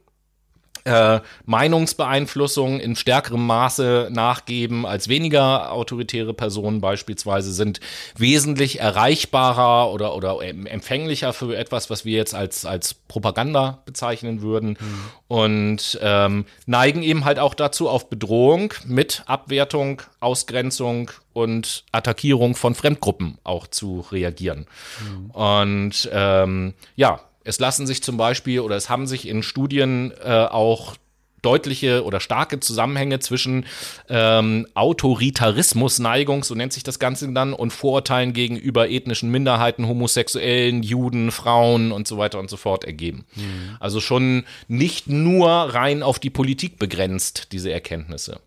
[0.85, 7.81] äh, Meinungsbeeinflussung in stärkerem Maße nachgeben als weniger autoritäre Personen beispielsweise sind
[8.17, 14.79] wesentlich erreichbarer oder, oder empfänglicher für etwas, was wir jetzt als, als Propaganda bezeichnen würden
[14.81, 15.01] mhm.
[15.29, 22.75] und ähm, neigen eben halt auch dazu, auf Bedrohung mit Abwertung, Ausgrenzung und Attackierung von
[22.75, 24.67] Fremdgruppen auch zu reagieren.
[25.01, 25.31] Mhm.
[25.31, 30.45] Und ähm, ja, es lassen sich zum Beispiel oder es haben sich in Studien äh,
[30.45, 30.97] auch
[31.43, 33.65] deutliche oder starke Zusammenhänge zwischen
[34.09, 41.31] ähm, Autoritarismusneigung, so nennt sich das Ganze dann, und Vorurteilen gegenüber ethnischen Minderheiten, Homosexuellen, Juden,
[41.31, 43.25] Frauen und so weiter und so fort ergeben.
[43.37, 43.77] Mhm.
[43.81, 48.41] Also schon nicht nur rein auf die Politik begrenzt, diese Erkenntnisse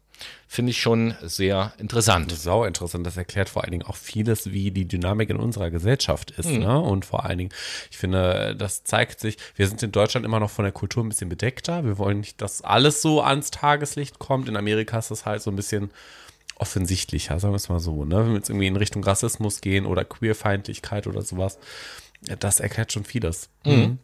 [0.54, 2.32] finde ich schon sehr interessant.
[2.32, 3.08] Sau interessant.
[3.08, 6.48] Das erklärt vor allen Dingen auch vieles, wie die Dynamik in unserer Gesellschaft ist.
[6.48, 6.60] Mhm.
[6.60, 6.80] Ne?
[6.80, 7.50] Und vor allen Dingen,
[7.90, 11.10] ich finde, das zeigt sich, wir sind in Deutschland immer noch von der Kultur ein
[11.10, 11.84] bisschen bedeckter.
[11.86, 14.48] Wir wollen nicht, dass alles so ans Tageslicht kommt.
[14.48, 15.90] In Amerika ist das halt so ein bisschen
[16.58, 18.06] offensichtlicher, sagen wir es mal so.
[18.06, 18.18] Ne?
[18.18, 21.58] Wenn wir jetzt irgendwie in Richtung Rassismus gehen oder Queerfeindlichkeit oder sowas,
[22.40, 23.50] das erklärt schon vieles.
[23.66, 23.98] Mhm.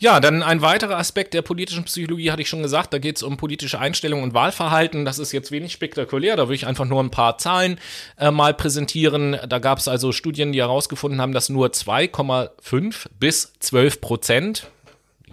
[0.00, 3.24] Ja, dann ein weiterer Aspekt der politischen Psychologie hatte ich schon gesagt, da geht es
[3.24, 5.04] um politische Einstellung und Wahlverhalten.
[5.04, 7.80] Das ist jetzt wenig spektakulär, da würde ich einfach nur ein paar Zahlen
[8.16, 9.36] äh, mal präsentieren.
[9.48, 14.70] Da gab es also Studien, die herausgefunden haben, dass nur 2,5 bis 12 Prozent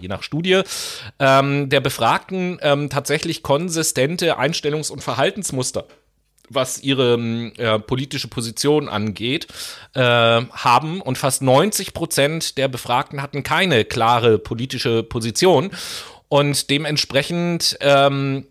[0.00, 0.62] je nach Studie,
[1.18, 5.86] ähm, der Befragten ähm, tatsächlich konsistente Einstellungs- und Verhaltensmuster
[6.48, 7.14] was ihre
[7.56, 9.46] äh, politische Position angeht,
[9.94, 15.70] äh, haben und fast 90 Prozent der Befragten hatten keine klare politische Position
[16.28, 18.46] und dementsprechend ähm,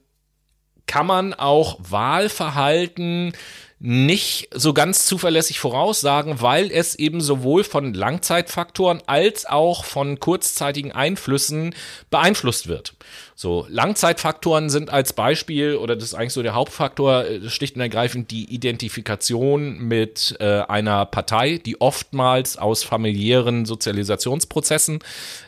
[0.87, 3.33] kann man auch Wahlverhalten
[3.79, 10.91] nicht so ganz zuverlässig voraussagen, weil es eben sowohl von Langzeitfaktoren als auch von kurzzeitigen
[10.91, 11.75] Einflüssen
[12.09, 12.95] beeinflusst wird.
[13.37, 17.81] So, Langzeitfaktoren sind als Beispiel, oder das ist eigentlich so der Hauptfaktor, äh, schlicht und
[17.81, 24.99] ergreifend die Identifikation mit äh, einer Partei, die oftmals aus familiären Sozialisationsprozessen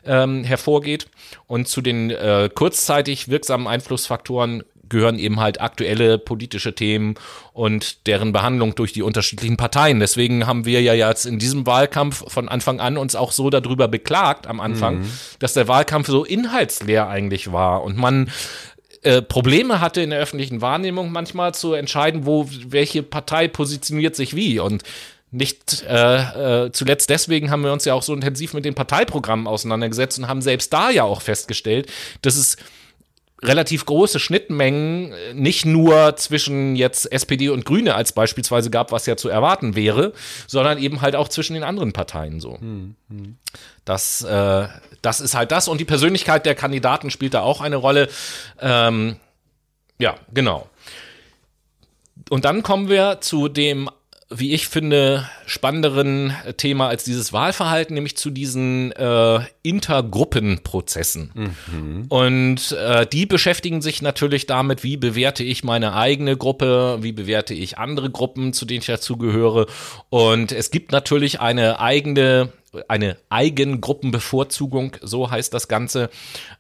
[0.06, 1.08] ähm, hervorgeht.
[1.48, 7.16] Und zu den äh, kurzzeitig wirksamen Einflussfaktoren gehören eben halt aktuelle politische Themen
[7.54, 10.00] und deren Behandlung durch die unterschiedlichen Parteien.
[10.00, 13.88] Deswegen haben wir ja jetzt in diesem Wahlkampf von Anfang an uns auch so darüber
[13.88, 15.12] beklagt am Anfang, mhm.
[15.40, 18.30] dass der Wahlkampf so inhaltsleer eigentlich war und man
[19.04, 24.36] äh, Probleme hatte in der öffentlichen Wahrnehmung manchmal zu entscheiden, wo welche Partei positioniert sich
[24.36, 24.84] wie und
[25.32, 29.46] nicht äh, äh, zuletzt deswegen haben wir uns ja auch so intensiv mit den Parteiprogrammen
[29.46, 32.58] auseinandergesetzt und haben selbst da ja auch festgestellt, dass es
[33.44, 39.06] relativ große Schnittmengen äh, nicht nur zwischen jetzt SPD und Grüne als beispielsweise gab, was
[39.06, 40.14] ja zu erwarten wäre,
[40.48, 42.60] sondern eben halt auch zwischen den anderen Parteien so.
[42.60, 43.38] Hm, hm.
[43.86, 44.68] Das, äh,
[45.02, 48.10] das ist halt das und die Persönlichkeit der Kandidaten spielt da auch eine Rolle.
[48.60, 49.18] Ähm,
[50.00, 50.68] ja, genau.
[52.30, 53.90] Und dann kommen wir zu dem
[54.30, 61.32] wie ich finde, spannenderen Thema als dieses Wahlverhalten, nämlich zu diesen äh, Intergruppenprozessen.
[61.34, 62.06] Mhm.
[62.10, 67.54] Und äh, die beschäftigen sich natürlich damit, wie bewerte ich meine eigene Gruppe, wie bewerte
[67.54, 69.68] ich andere Gruppen, zu denen ich dazugehöre.
[70.10, 72.52] Und es gibt natürlich eine eigene
[72.88, 76.10] eine Eigengruppenbevorzugung, so heißt das Ganze.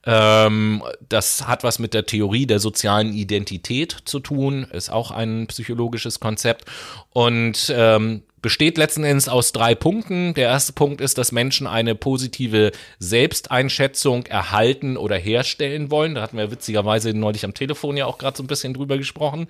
[0.05, 5.47] Ähm, das hat was mit der Theorie der sozialen Identität zu tun, ist auch ein
[5.47, 6.65] psychologisches Konzept
[7.11, 10.33] und ähm, besteht letzten Endes aus drei Punkten.
[10.33, 16.15] Der erste Punkt ist, dass Menschen eine positive Selbsteinschätzung erhalten oder herstellen wollen.
[16.15, 19.47] Da hatten wir witzigerweise neulich am Telefon ja auch gerade so ein bisschen drüber gesprochen.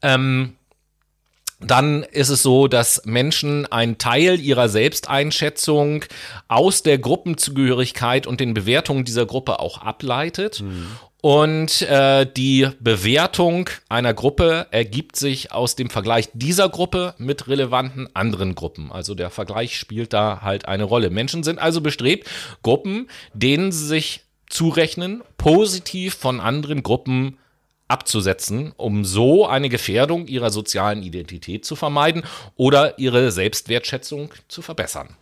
[0.00, 0.54] Ähm,
[1.64, 6.04] dann ist es so, dass Menschen einen Teil ihrer Selbsteinschätzung
[6.48, 10.60] aus der Gruppenzugehörigkeit und den Bewertungen dieser Gruppe auch ableitet.
[10.60, 10.86] Mhm.
[11.22, 18.08] Und äh, die Bewertung einer Gruppe ergibt sich aus dem Vergleich dieser Gruppe mit relevanten
[18.12, 18.90] anderen Gruppen.
[18.90, 21.10] Also der Vergleich spielt da halt eine Rolle.
[21.10, 22.28] Menschen sind also bestrebt,
[22.62, 27.38] Gruppen, denen sie sich zurechnen, positiv von anderen Gruppen
[27.92, 32.22] abzusetzen, um so eine Gefährdung ihrer sozialen Identität zu vermeiden
[32.56, 35.16] oder ihre Selbstwertschätzung zu verbessern.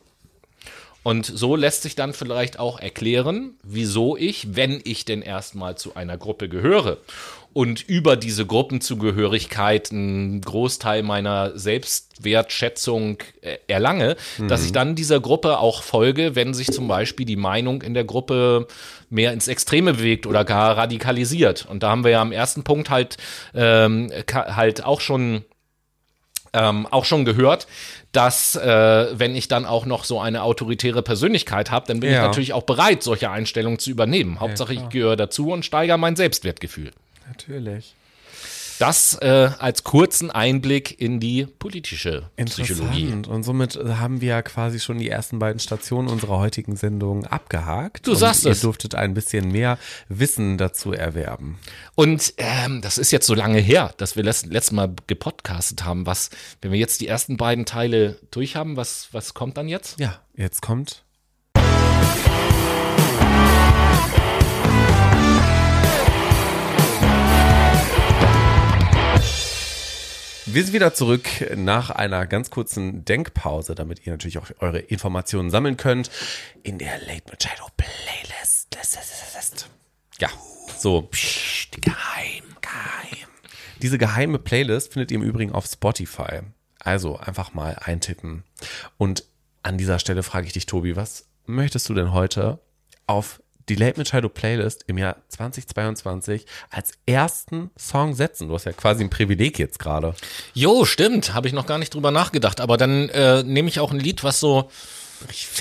[1.03, 5.97] Und so lässt sich dann vielleicht auch erklären, wieso ich, wenn ich denn erstmal zu
[5.97, 6.99] einer Gruppe gehöre
[7.53, 14.49] und über diese Gruppenzugehörigkeit einen Großteil meiner Selbstwertschätzung äh, erlange, mhm.
[14.49, 18.05] dass ich dann dieser Gruppe auch folge, wenn sich zum Beispiel die Meinung in der
[18.05, 18.69] Gruppe
[19.09, 21.67] mehr ins Extreme bewegt oder gar radikalisiert.
[21.69, 23.17] Und da haben wir ja am ersten Punkt halt,
[23.55, 25.45] ähm, halt auch schon
[26.53, 27.69] ähm, auch schon gehört,
[28.11, 32.17] dass äh, wenn ich dann auch noch so eine autoritäre Persönlichkeit habe, dann bin ja.
[32.17, 34.41] ich natürlich auch bereit, solche Einstellungen zu übernehmen.
[34.41, 36.91] Hauptsache, ja, ich gehöre dazu und steigere mein Selbstwertgefühl.
[37.31, 37.95] Natürlich.
[38.81, 43.13] Das äh, als kurzen Einblick in die politische Psychologie.
[43.29, 48.07] Und somit haben wir ja quasi schon die ersten beiden Stationen unserer heutigen Sendung abgehakt.
[48.07, 48.59] Du sagst und es.
[48.59, 51.59] Ihr durftet ein bisschen mehr Wissen dazu erwerben.
[51.95, 56.07] Und ähm, das ist jetzt so lange her, dass wir letztes letzte Mal gepodcastet haben.
[56.07, 56.31] Was,
[56.63, 60.01] wenn wir jetzt die ersten beiden Teile durch haben, was, was kommt dann jetzt?
[60.01, 61.05] Ja, jetzt kommt
[70.47, 75.51] Wir sind wieder zurück nach einer ganz kurzen Denkpause, damit ihr natürlich auch eure Informationen
[75.51, 76.11] sammeln könnt
[76.63, 78.69] in der Late Machado Playlist.
[80.19, 80.31] Ja,
[80.79, 81.03] so.
[81.03, 83.29] Psst, geheim, geheim.
[83.83, 86.41] Diese geheime Playlist findet ihr im Übrigen auf Spotify.
[86.79, 88.45] Also einfach mal eintippen.
[88.97, 89.25] Und
[89.63, 92.61] an dieser Stelle frage ich dich, Tobi, was möchtest du denn heute
[93.07, 98.49] auf die Late mit Shadow Playlist im Jahr 2022 als ersten Song setzen.
[98.49, 100.15] Du hast ja quasi ein Privileg jetzt gerade.
[100.55, 101.35] Jo, stimmt.
[101.35, 102.61] Habe ich noch gar nicht drüber nachgedacht.
[102.61, 104.71] Aber dann äh, nehme ich auch ein Lied, was so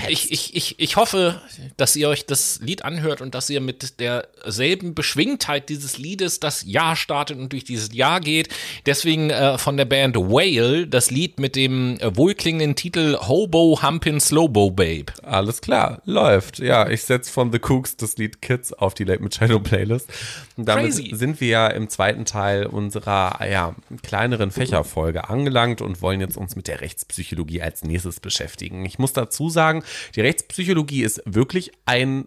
[0.07, 1.41] Ich, ich, ich, ich hoffe,
[1.77, 6.63] dass ihr euch das Lied anhört und dass ihr mit derselben Beschwingtheit dieses Liedes das
[6.65, 8.49] Jahr startet und durch dieses Jahr geht.
[8.85, 14.19] Deswegen äh, von der Band Whale das Lied mit dem äh, wohlklingenden Titel Hobo Humpin'
[14.19, 15.07] Slowbo Babe.
[15.23, 16.59] Alles klar, läuft.
[16.59, 20.09] Ja, ich setze von The Cooks das Lied Kids auf die Late Machado Playlist.
[20.55, 21.11] Und damit Crazy.
[21.13, 26.55] sind wir ja im zweiten Teil unserer ja, kleineren Fächerfolge angelangt und wollen jetzt uns
[26.55, 28.85] mit der Rechtspsychologie als nächstes beschäftigen.
[28.85, 29.83] Ich muss dazu sagen,
[30.15, 32.25] die Rechtspsychologie ist wirklich ein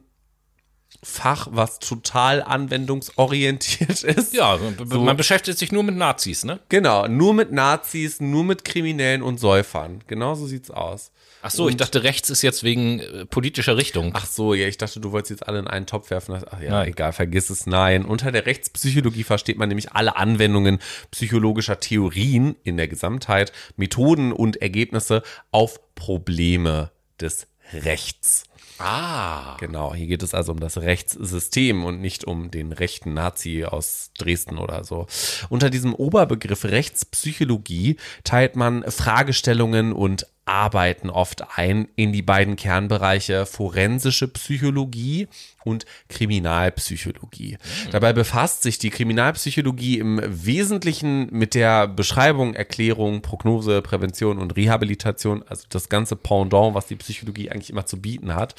[1.05, 4.35] Fach, was total anwendungsorientiert ist.
[4.35, 6.61] Ja, b- man beschäftigt sich nur mit Nazis, ne?
[6.69, 10.05] Genau, nur mit Nazis, nur mit Kriminellen und Säufern.
[10.07, 11.11] Genau so sieht's aus.
[11.45, 14.13] Ach so, ich dachte, rechts ist jetzt wegen äh, politischer Richtung.
[14.15, 16.41] Ach so, ja, ich dachte, du wolltest jetzt alle in einen Topf werfen.
[16.49, 17.67] Ach ja, egal, vergiss es.
[17.67, 20.79] Nein, unter der Rechtspsychologie versteht man nämlich alle Anwendungen
[21.11, 26.92] psychologischer Theorien in der Gesamtheit, Methoden und Ergebnisse auf Probleme
[27.23, 28.45] des Rechts.
[28.79, 29.57] Ah.
[29.61, 34.11] Genau, hier geht es also um das Rechtssystem und nicht um den rechten Nazi aus
[34.19, 35.07] Dresden oder so.
[35.49, 43.47] Unter diesem Oberbegriff Rechtspsychologie teilt man Fragestellungen und Arbeiten oft ein in die beiden Kernbereiche
[43.47, 45.29] forensische Psychologie
[45.65, 47.59] und Kriminalpsychologie.
[47.93, 55.45] Dabei befasst sich die Kriminalpsychologie im Wesentlichen mit der Beschreibung, Erklärung, Prognose, Prävention und Rehabilitation,
[55.47, 58.57] also das ganze Pendant, was die Psychologie eigentlich immer zu bieten hat.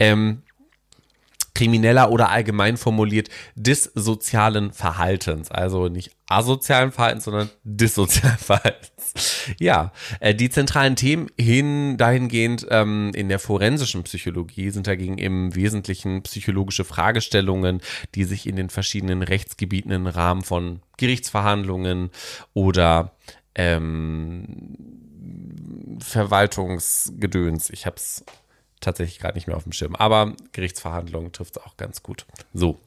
[0.00, 0.42] Ähm,
[1.60, 5.50] krimineller oder allgemein formuliert dissozialen Verhaltens.
[5.50, 9.44] Also nicht asozialen Verhaltens, sondern dissozialen Verhaltens.
[9.58, 15.54] Ja, äh, die zentralen Themen hin dahingehend ähm, in der forensischen Psychologie sind dagegen im
[15.54, 17.82] Wesentlichen psychologische Fragestellungen,
[18.14, 22.08] die sich in den verschiedenen Rechtsgebieten im Rahmen von Gerichtsverhandlungen
[22.54, 23.12] oder
[23.54, 24.78] ähm,
[26.00, 27.68] Verwaltungsgedöns.
[27.68, 28.24] Ich habe es
[28.80, 29.94] tatsächlich gerade nicht mehr auf dem Schirm.
[29.94, 32.24] Aber Gerichtsverhandlungen trifft es auch ganz gut.
[32.54, 32.78] So,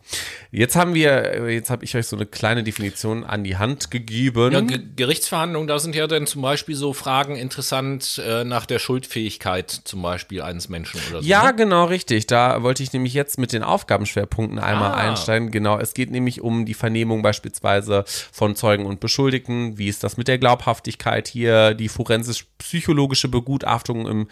[0.52, 4.52] jetzt haben wir, jetzt habe ich euch so eine kleine Definition an die Hand gegeben.
[4.52, 8.80] Ja, Ge Gerichtsverhandlungen, da sind ja dann zum Beispiel so Fragen interessant äh, nach der
[8.80, 11.28] Schuldfähigkeit zum Beispiel eines Menschen oder so.
[11.28, 11.56] Ja, ne?
[11.56, 12.28] genau, richtig.
[12.28, 14.96] Da wollte ich nämlich jetzt mit den Aufgabenschwerpunkten einmal Ah.
[14.96, 15.52] einsteigen.
[15.52, 19.78] Genau, es geht nämlich um die Vernehmung beispielsweise von Zeugen und Beschuldigten.
[19.78, 21.74] Wie ist das mit der Glaubhaftigkeit hier?
[21.74, 24.28] Die forensisch-psychologische Begutachtung im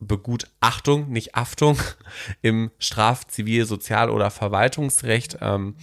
[0.00, 1.78] Begutachtung, nicht Aftung,
[2.42, 5.38] im Straf-, Zivil-, Sozial- oder Verwaltungsrecht.
[5.40, 5.76] Ähm,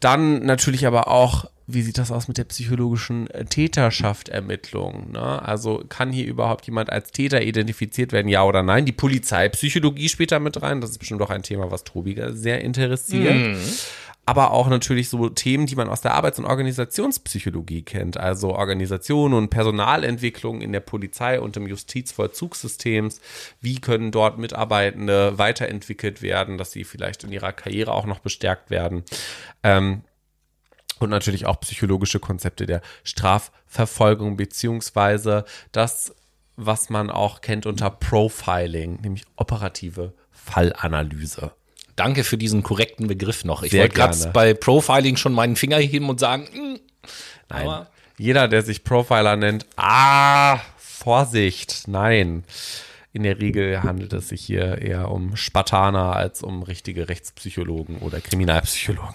[0.00, 5.10] dann natürlich aber auch, wie sieht das aus mit der psychologischen äh, Täterschaft Ermittlung?
[5.12, 5.42] Ne?
[5.42, 8.86] Also kann hier überhaupt jemand als Täter identifiziert werden, ja oder nein?
[8.86, 10.80] Die Polizeipsychologie spielt da mit rein.
[10.80, 13.56] Das ist bestimmt auch ein Thema, was Tobi sehr interessiert.
[14.28, 18.18] Aber auch natürlich so Themen, die man aus der Arbeits- und Organisationspsychologie kennt.
[18.18, 23.22] Also Organisation und Personalentwicklung in der Polizei und im Justizvollzugssystems.
[23.62, 28.68] Wie können dort Mitarbeitende weiterentwickelt werden, dass sie vielleicht in ihrer Karriere auch noch bestärkt
[28.68, 29.02] werden.
[29.62, 30.02] Ähm,
[30.98, 36.14] und natürlich auch psychologische Konzepte der Strafverfolgung beziehungsweise das,
[36.56, 41.52] was man auch kennt unter Profiling, nämlich operative Fallanalyse.
[41.98, 43.62] Danke für diesen korrekten Begriff noch.
[43.64, 46.78] Ich wollte gerade bei Profiling schon meinen Finger heben und sagen, mm,
[47.50, 47.66] Nein.
[47.66, 47.86] Aber-
[48.18, 52.44] Jeder, der sich Profiler nennt, ah, Vorsicht, nein.
[53.12, 58.20] In der Regel handelt es sich hier eher um Spartaner als um richtige Rechtspsychologen oder
[58.20, 59.14] Kriminalpsychologen.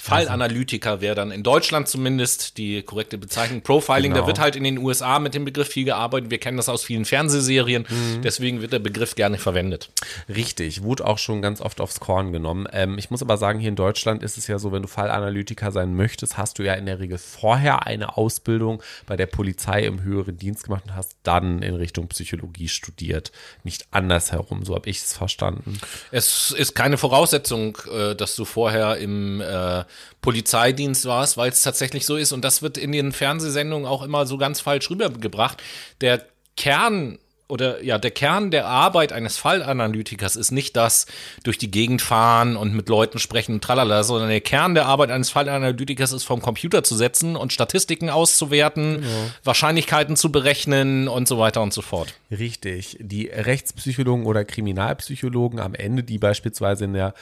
[0.00, 3.62] Fallanalytiker wäre dann in Deutschland zumindest die korrekte Bezeichnung.
[3.62, 4.22] Profiling, Genau.
[4.22, 6.30] da wird halt in den USA mit dem Begriff viel gearbeitet.
[6.30, 7.86] Wir kennen das aus vielen Fernsehserien.
[7.88, 8.22] Mhm.
[8.22, 9.90] Deswegen wird der Begriff gerne verwendet.
[10.28, 12.66] Richtig, wurde auch schon ganz oft aufs Korn genommen.
[12.72, 15.72] Ähm, ich muss aber sagen, hier in Deutschland ist es ja so, wenn du Fallanalytiker
[15.72, 20.02] sein möchtest, hast du ja in der Regel vorher eine Ausbildung bei der Polizei im
[20.02, 23.32] höheren Dienst gemacht und hast dann in Richtung Psychologie studiert.
[23.64, 25.78] Nicht andersherum, so habe ich es verstanden.
[26.10, 29.84] Es ist keine Voraussetzung, äh, dass du vorher im äh,
[30.20, 32.32] Polizeidienst warst, weil es tatsächlich so ist.
[32.32, 35.62] Und das wird in den Fernsehsendungen auch immer so ganz falsch rübergebracht.
[36.00, 36.24] Der
[36.56, 37.18] Kern
[37.48, 41.06] oder ja, der Kern der Arbeit eines Fallanalytikers ist nicht das
[41.42, 45.10] durch die Gegend fahren und mit Leuten sprechen und tralala, sondern der Kern der Arbeit
[45.10, 49.02] eines Fallanalytikers ist vom Computer zu setzen und Statistiken auszuwerten,
[49.44, 52.14] Wahrscheinlichkeiten zu berechnen und so weiter und so fort.
[52.30, 52.98] Richtig.
[53.00, 57.14] Die Rechtspsychologen oder Kriminalpsychologen am Ende, die beispielsweise in der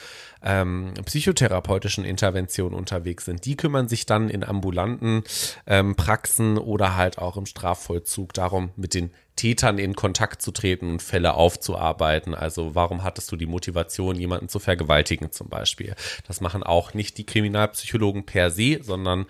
[0.43, 5.23] ähm, psychotherapeutischen Intervention unterwegs sind, die kümmern sich dann in ambulanten
[5.65, 10.91] ähm, Praxen oder halt auch im Strafvollzug darum, mit den Tätern in Kontakt zu treten
[10.91, 12.35] und Fälle aufzuarbeiten.
[12.35, 15.95] Also warum hattest du die Motivation, jemanden zu vergewaltigen zum Beispiel?
[16.27, 19.25] Das machen auch nicht die Kriminalpsychologen per se, sondern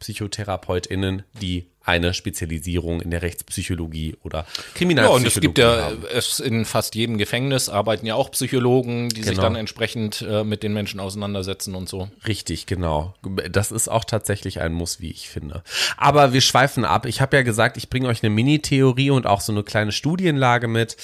[0.00, 6.04] PsychotherapeutInnen, die eine Spezialisierung in der Rechtspsychologie oder Ja, Kriminalpsychologie und es gibt ja haben.
[6.14, 9.42] es in fast jedem Gefängnis arbeiten ja auch Psychologen, die sich Genau.
[9.42, 12.10] dann entsprechend äh, mit den Menschen auseinandersetzen und so.
[12.26, 13.14] Richtig, genau.
[13.50, 15.62] Das ist auch tatsächlich ein Muss, wie ich finde.
[15.96, 17.06] Aber wir schweifen ab.
[17.06, 20.68] Ich habe ja gesagt, ich bringe euch eine Mini-Theorie und auch so eine kleine Studienlage
[20.68, 20.96] mit.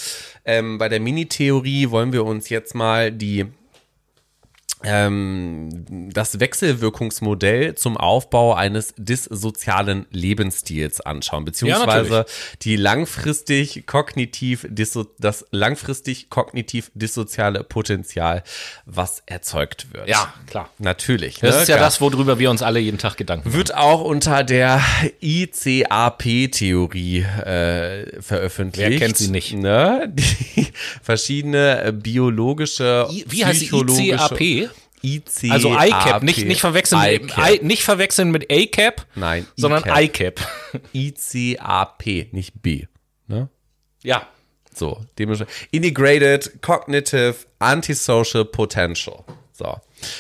[0.45, 3.47] Ähm, bei der Mini-Theorie wollen wir uns jetzt mal die
[4.83, 12.59] das Wechselwirkungsmodell zum Aufbau eines dissozialen Lebensstils anschauen, beziehungsweise natürlich.
[12.63, 18.43] die langfristig kognitiv disso das langfristig kognitiv dissoziale Potenzial,
[18.85, 20.09] was erzeugt wird.
[20.09, 20.69] Ja, klar.
[20.79, 21.39] Natürlich.
[21.41, 21.63] Das ne?
[21.63, 21.87] ist ja Klar.
[21.87, 23.59] das, worüber wir uns alle jeden Tag Gedanken machen.
[23.59, 24.81] Wird auch unter der
[25.21, 28.91] ICAP-Theorie äh, veröffentlicht.
[28.91, 29.55] Wer kennt sie nicht?
[29.55, 30.13] Ne?
[30.15, 30.67] Die
[31.03, 34.71] verschiedene biologische, I- wie heißt die ICAP?
[35.15, 35.53] ICAP.
[35.53, 37.63] Also ICAP, nicht, nicht, verwechseln mit, ICAP.
[37.63, 40.41] I, nicht verwechseln mit ACAP, Nein, sondern ICAP.
[40.41, 40.41] ICAP.
[40.93, 42.87] ICAP, nicht B.
[43.29, 43.49] Ne?
[44.03, 44.27] Ja,
[44.75, 45.69] So, dementsprechend.
[45.71, 49.25] Integrated Cognitive Antisocial Potential.
[49.53, 49.77] So.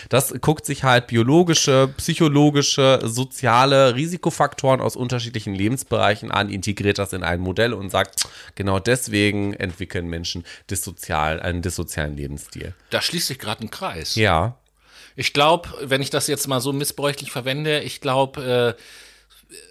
[0.08, 7.22] Das guckt sich halt biologische, psychologische, soziale Risikofaktoren aus unterschiedlichen Lebensbereichen an, integriert das in
[7.22, 12.74] ein Modell und sagt, genau deswegen entwickeln Menschen dissozial, einen dissozialen Lebensstil.
[12.88, 14.14] da schließt sich gerade ein Kreis.
[14.14, 14.56] Ja.
[15.16, 18.82] Ich glaube, wenn ich das jetzt mal so missbräuchlich verwende, ich glaube, äh,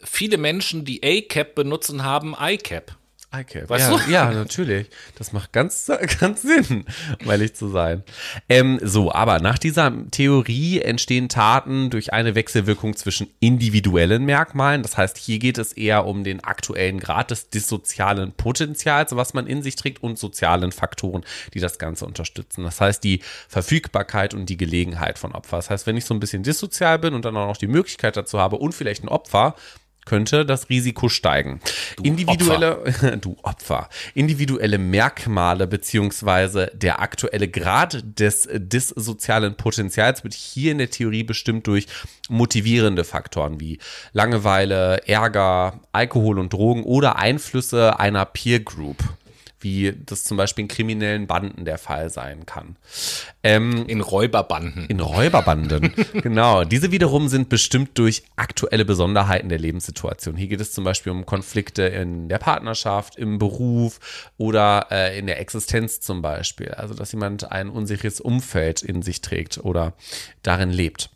[0.04, 2.96] viele Menschen, die ACAP benutzen, haben ICAP.
[3.42, 3.70] ICAP.
[3.70, 4.12] Weißt ja, du?
[4.12, 4.88] ja, natürlich.
[5.18, 6.86] Das macht ganz, ganz Sinn,
[7.22, 8.04] um ehrlich zu sein.
[8.50, 14.82] Ähm, so, aber nach dieser Theorie entstehen Taten durch eine Wechselwirkung zwischen individuellen Merkmalen.
[14.82, 19.48] Das heißt, hier geht es eher um den aktuellen Grad des dissozialen Potenzials, was man
[19.48, 21.24] in sich trägt, und sozialen Faktoren,
[21.54, 22.64] die das Ganze unterstützen.
[22.64, 25.58] Das heißt, die Verfügbarkeit und die Gelegenheit von Opfer.
[25.58, 28.18] Das heißt, wenn ich so ein bisschen dissozial bin und dann auch noch die Möglichkeit
[28.18, 29.56] dazu habe und vielleicht ein Opfer,
[30.06, 31.60] könnte das Risiko steigen.
[32.02, 40.78] individuelle, du Opfer, individuelle Merkmale beziehungsweise der aktuelle Grad des dissozialen Potenzials wird hier in
[40.78, 41.88] der Theorie bestimmt durch
[42.30, 43.80] motivierende Faktoren wie
[44.14, 48.98] Langeweile, Ärger, Alkohol und Drogen oder Einflüsse einer Peer Group
[49.66, 52.76] wie das zum Beispiel in kriminellen Banden der Fall sein kann.
[53.44, 54.86] Ähm, In Räuberbanden.
[54.86, 55.92] in Räuberbanden.
[56.14, 56.64] genau.
[56.66, 60.38] Diese wiederum sind bestimmt durch aktuelle Besonderheiten der Lebenssituation.
[60.38, 65.26] Hier geht es zum Beispiel um Konflikte in der Partnerschaft, im Beruf oder äh, in
[65.26, 66.70] der Existenz zum Beispiel.
[66.70, 69.94] Also, dass jemand ein unsicheres Umfeld in sich trägt oder
[70.44, 71.10] darin lebt.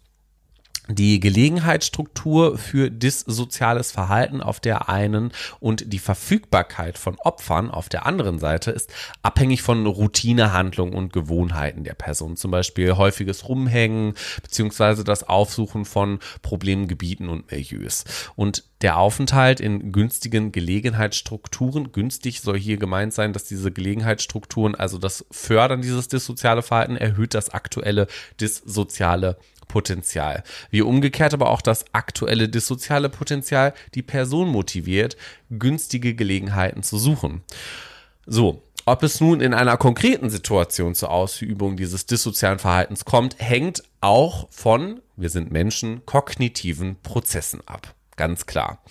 [0.91, 8.07] Die Gelegenheitsstruktur für dissoziales Verhalten auf der einen und die Verfügbarkeit von Opfern auf der
[8.07, 12.37] anderen Seite ist abhängig von Routinehandlungen und Gewohnheiten der Person.
[12.37, 18.03] Zum Beispiel häufiges Rumhängen beziehungsweise das Aufsuchen von Problemgebieten und Milieus.
[18.35, 24.97] Und der Aufenthalt in günstigen Gelegenheitsstrukturen, günstig soll hier gemeint sein, dass diese Gelegenheitsstrukturen, also
[24.97, 28.07] das Fördern dieses dissoziale Verhalten, erhöht das aktuelle
[28.39, 30.43] dissoziale Potenzial.
[30.71, 35.17] Wie umgekehrt aber auch das aktuelle dissoziale Potenzial die Person motiviert,
[35.49, 37.43] günstige Gelegenheiten zu suchen.
[38.25, 43.83] So, ob es nun in einer konkreten Situation zur Ausübung dieses dissozialen Verhaltens kommt, hängt
[44.01, 47.93] auch von, wir sind Menschen, kognitiven Prozessen ab.
[48.19, 48.83] Ganz klar.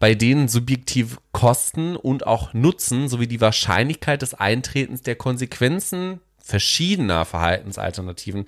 [0.00, 7.24] Bei denen subjektiv Kosten und auch Nutzen sowie die Wahrscheinlichkeit des Eintretens der Konsequenzen verschiedener
[7.24, 8.44] Verhaltensalternativen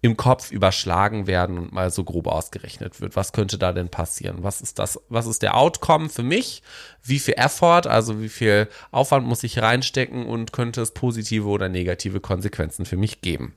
[0.00, 3.14] im Kopf überschlagen werden und mal so grob ausgerechnet wird.
[3.14, 4.38] Was könnte da denn passieren?
[4.42, 4.98] Was ist das?
[5.08, 6.64] Was ist der Outcome für mich?
[7.04, 11.68] Wie viel Effort, also wie viel Aufwand muss ich reinstecken und könnte es positive oder
[11.68, 13.54] negative Konsequenzen für mich geben?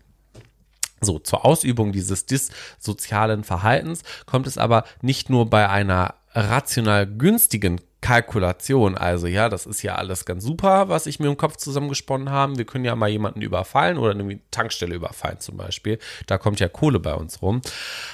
[1.04, 7.80] So, zur Ausübung dieses dissozialen Verhaltens kommt es aber nicht nur bei einer rational günstigen
[8.04, 12.30] Kalkulation, also ja, das ist ja alles ganz super, was ich mir im Kopf zusammengesponnen
[12.30, 12.58] habe.
[12.58, 16.00] Wir können ja mal jemanden überfallen oder eine Tankstelle überfallen zum Beispiel.
[16.28, 17.62] Da kommt ja Kohle bei uns rum.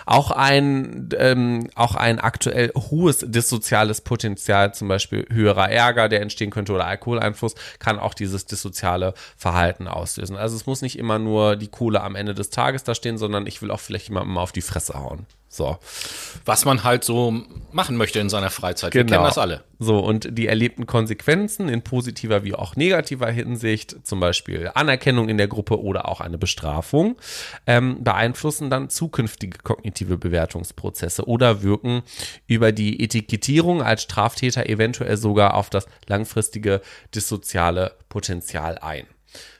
[0.05, 6.51] Auch ein, ähm, auch ein aktuell hohes dissoziales Potenzial, zum Beispiel höherer Ärger, der entstehen
[6.51, 10.37] könnte oder Alkoholeinfluss, kann auch dieses dissoziale Verhalten auslösen.
[10.37, 13.47] Also es muss nicht immer nur die Kohle am Ende des Tages da stehen, sondern
[13.47, 15.25] ich will auch vielleicht jemandem mal auf die Fresse hauen.
[15.51, 15.79] So.
[16.45, 17.33] Was man halt so
[17.71, 18.93] machen möchte in seiner Freizeit.
[18.93, 19.17] Wir Genau.
[19.17, 19.63] kennen das alle.
[19.81, 25.37] So, und die erlebten Konsequenzen in positiver wie auch negativer Hinsicht, zum Beispiel Anerkennung in
[25.37, 27.15] der Gruppe oder auch eine Bestrafung,
[27.65, 32.03] ähm, beeinflussen dann zukünftige kognitive Bewertungsprozesse oder wirken
[32.45, 36.81] über die Etikettierung als Straftäter eventuell sogar auf das langfristige
[37.15, 39.05] dissoziale Potenzial ein.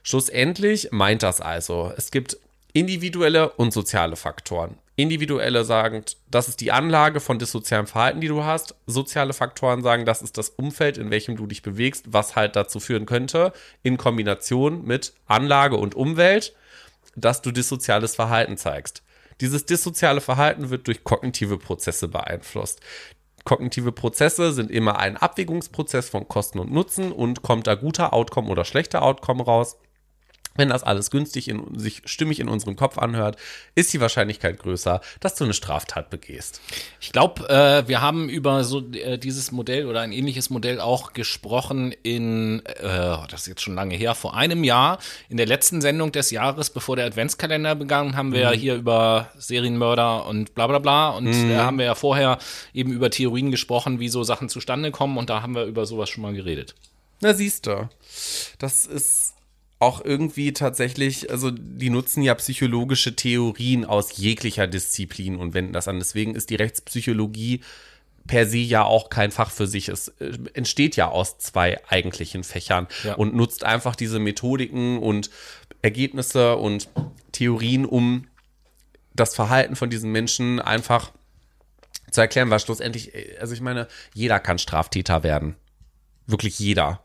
[0.04, 2.38] Schlussendlich meint das also, es gibt
[2.74, 4.78] individuelle und soziale Faktoren.
[5.00, 8.76] Individuelle sagen, das ist die Anlage von dissozialem Verhalten, die du hast.
[8.86, 12.82] Soziale Faktoren sagen, das ist das Umfeld, in welchem du dich bewegst, was halt dazu
[12.82, 16.54] führen könnte, in Kombination mit Anlage und Umwelt,
[17.16, 19.02] dass du dissoziales Verhalten zeigst.
[19.40, 22.82] Dieses dissoziale Verhalten wird durch kognitive Prozesse beeinflusst.
[23.46, 28.50] Kognitive Prozesse sind immer ein Abwägungsprozess von Kosten und Nutzen und kommt da guter Outcome
[28.50, 29.78] oder schlechter Outcome raus
[30.60, 33.38] wenn das alles günstig in, sich stimmig in unserem Kopf anhört,
[33.74, 36.62] ist die Wahrscheinlichkeit größer, dass du eine Straftat begehst.
[37.02, 41.14] Ich glaube, äh, wir haben über so äh, dieses Modell oder ein ähnliches Modell auch
[41.14, 45.00] gesprochen in, äh, das ist jetzt schon lange her, vor einem Jahr,
[45.30, 48.54] in der letzten Sendung des Jahres, bevor der Adventskalender begann, haben wir mhm.
[48.54, 51.50] ja hier über Serienmörder und bla bla bla und mhm.
[51.50, 52.38] da haben wir ja vorher
[52.74, 56.10] eben über Theorien gesprochen, wie so Sachen zustande kommen und da haben wir über sowas
[56.10, 56.76] schon mal geredet.
[57.22, 57.90] Na siehst du,
[58.60, 59.34] das ist
[59.80, 65.88] auch irgendwie tatsächlich, also die nutzen ja psychologische Theorien aus jeglicher Disziplin und wenden das
[65.88, 66.00] an.
[66.00, 67.62] Deswegen ist die Rechtspsychologie
[68.28, 69.88] per se ja auch kein Fach für sich.
[69.88, 73.16] Es äh, entsteht ja aus zwei eigentlichen Fächern ja.
[73.16, 75.30] und nutzt einfach diese Methodiken und
[75.82, 76.90] Ergebnisse und
[77.32, 78.28] Theorien, um
[79.14, 81.12] das Verhalten von diesen Menschen einfach
[82.12, 85.56] zu erklären, weil schlussendlich, äh, also ich meine, jeder kann Straftäter werden.
[86.28, 87.02] Wirklich jeder.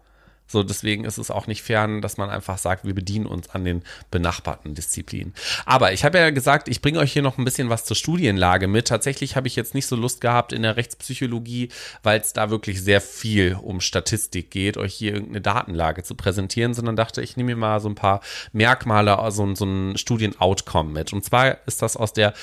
[0.47, 3.65] So, deswegen ist es auch nicht fern, dass man einfach sagt, wir bedienen uns an
[3.65, 5.35] den benachbarten Disziplinen.
[5.65, 8.69] Aber ich habe ja gesagt, ich bringe euch hier noch ein bisschen was zur Studienlage
[8.69, 8.89] mit.
[8.89, 11.71] Tatsächlich habe ich jetzt nicht so Lust gehabt in der Rechtspsychologie,
[12.03, 16.75] weil es da wirklich sehr viel um Statistik geht, euch hier irgendeine Datenlage zu präsentieren,
[16.75, 18.21] sondern dachte, ich nehme mir mal so ein paar
[18.53, 21.13] Merkmale, also so ein Studien-Outcome mit.
[21.13, 22.35] Und zwar ist das aus der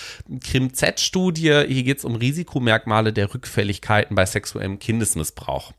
[0.43, 1.66] Krim-Z-Studie.
[1.68, 5.74] Hier geht es um Risikomerkmale der Rückfälligkeiten bei sexuellem Kindesmissbrauch.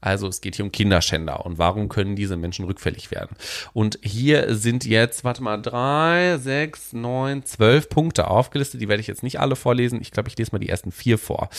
[0.00, 3.36] Also es geht hier um Kinderschänder und warum können diese Menschen rückfällig werden.
[3.72, 8.80] Und hier sind jetzt, warte mal, drei, sechs, neun, zwölf Punkte aufgelistet.
[8.80, 10.00] Die werde ich jetzt nicht alle vorlesen.
[10.00, 11.50] Ich glaube, ich lese mal die ersten vier vor.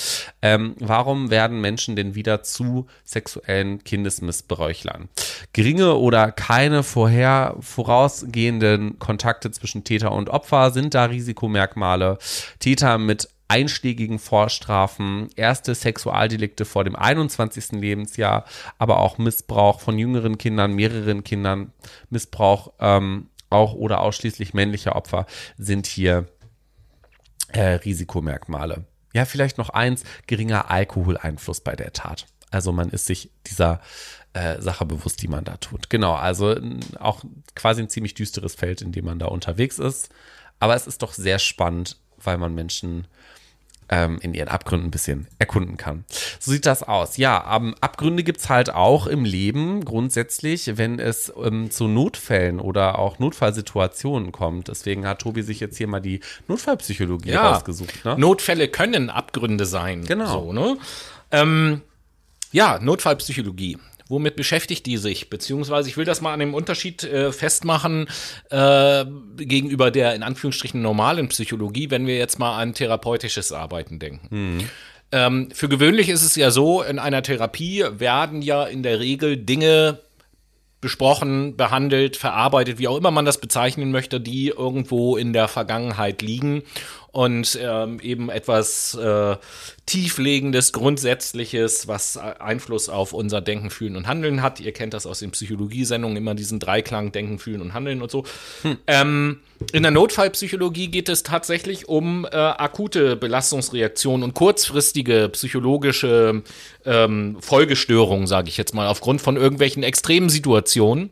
[0.41, 5.09] Ähm, warum werden Menschen denn wieder zu sexuellen Kindesmissbräuchlern?
[5.53, 12.17] Geringe oder keine vorher vorausgehenden Kontakte zwischen Täter und Opfer sind da Risikomerkmale.
[12.59, 17.73] Täter mit einschlägigen Vorstrafen, erste Sexualdelikte vor dem 21.
[17.73, 18.45] Lebensjahr,
[18.77, 21.73] aber auch Missbrauch von jüngeren Kindern, mehreren Kindern,
[22.09, 25.25] Missbrauch ähm, auch oder ausschließlich männlicher Opfer
[25.57, 26.29] sind hier
[27.49, 28.85] äh, Risikomerkmale.
[29.13, 32.27] Ja, vielleicht noch eins, geringer Alkoholeinfluss bei der Tat.
[32.51, 33.81] Also man ist sich dieser
[34.31, 35.89] äh, Sache bewusst, die man da tut.
[35.89, 36.55] Genau, also
[36.99, 37.21] auch
[37.53, 40.09] quasi ein ziemlich düsteres Feld, in dem man da unterwegs ist.
[40.59, 43.07] Aber es ist doch sehr spannend, weil man Menschen
[43.91, 46.05] ähm, in ihren Abgründen ein bisschen erkunden kann.
[46.39, 47.17] So sieht das aus.
[47.17, 52.59] Ja, ähm, Abgründe gibt es halt auch im Leben grundsätzlich, wenn es ähm, zu Notfällen
[52.59, 54.69] oder auch Notfallsituationen kommt.
[54.69, 58.05] Deswegen hat Tobi sich jetzt hier mal die Notfallpsychologie ja, rausgesucht.
[58.05, 58.15] Ne?
[58.17, 60.05] Notfälle können Abgründe sein.
[60.05, 60.45] Genau.
[60.45, 60.77] So, ne?
[61.31, 61.81] Ähm,
[62.53, 63.77] ja, Notfallpsychologie.
[64.11, 65.29] Womit beschäftigt die sich?
[65.29, 68.07] Beziehungsweise ich will das mal an dem Unterschied äh, festmachen
[68.49, 69.05] äh,
[69.37, 74.27] gegenüber der in Anführungsstrichen normalen Psychologie, wenn wir jetzt mal an therapeutisches Arbeiten denken.
[74.29, 74.69] Mhm.
[75.13, 79.37] Ähm, für gewöhnlich ist es ja so, in einer Therapie werden ja in der Regel
[79.37, 79.99] Dinge
[80.81, 86.21] besprochen, behandelt, verarbeitet, wie auch immer man das bezeichnen möchte, die irgendwo in der Vergangenheit
[86.21, 86.63] liegen
[87.11, 89.35] und ähm, eben etwas äh,
[89.85, 94.59] tieflegendes, grundsätzliches, was Einfluss auf unser Denken, Fühlen und Handeln hat.
[94.59, 98.23] Ihr kennt das aus den Psychologiesendungen, immer diesen Dreiklang Denken, Fühlen und Handeln und so.
[98.61, 98.77] Hm.
[98.87, 99.39] Ähm,
[99.73, 106.43] in der Notfallpsychologie geht es tatsächlich um äh, akute Belastungsreaktionen und kurzfristige psychologische
[106.85, 111.11] ähm, Folgestörungen, sage ich jetzt mal, aufgrund von irgendwelchen extremen Situationen.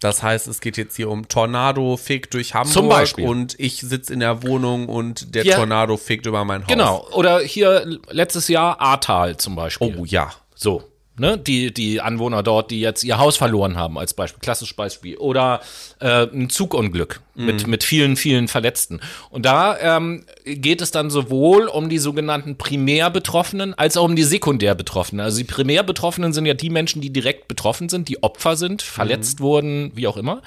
[0.00, 3.26] Das heißt, es geht jetzt hier um Tornado fegt durch Hamburg Zum Beispiel.
[3.26, 5.56] und ich sitze in der Wohnung und der ja.
[5.56, 6.68] Tornado fegt über mein Haus.
[6.68, 7.08] Genau.
[7.12, 9.96] Oder hier letztes Jahr Ahrtal zum Beispiel.
[9.98, 10.30] Oh ja.
[10.54, 10.84] So
[11.18, 15.16] ne, die, die Anwohner dort, die jetzt ihr Haus verloren haben, als Beispiel, klassisches Beispiel.
[15.16, 15.60] Oder
[16.00, 17.46] äh, ein Zugunglück mhm.
[17.46, 19.00] mit, mit vielen, vielen Verletzten.
[19.30, 24.24] Und da ähm, geht es dann sowohl um die sogenannten Primärbetroffenen als auch um die
[24.24, 25.24] Sekundärbetroffenen.
[25.24, 29.40] Also die Primärbetroffenen sind ja die Menschen, die direkt betroffen sind, die Opfer sind, verletzt
[29.40, 29.44] mhm.
[29.44, 30.42] wurden, wie auch immer.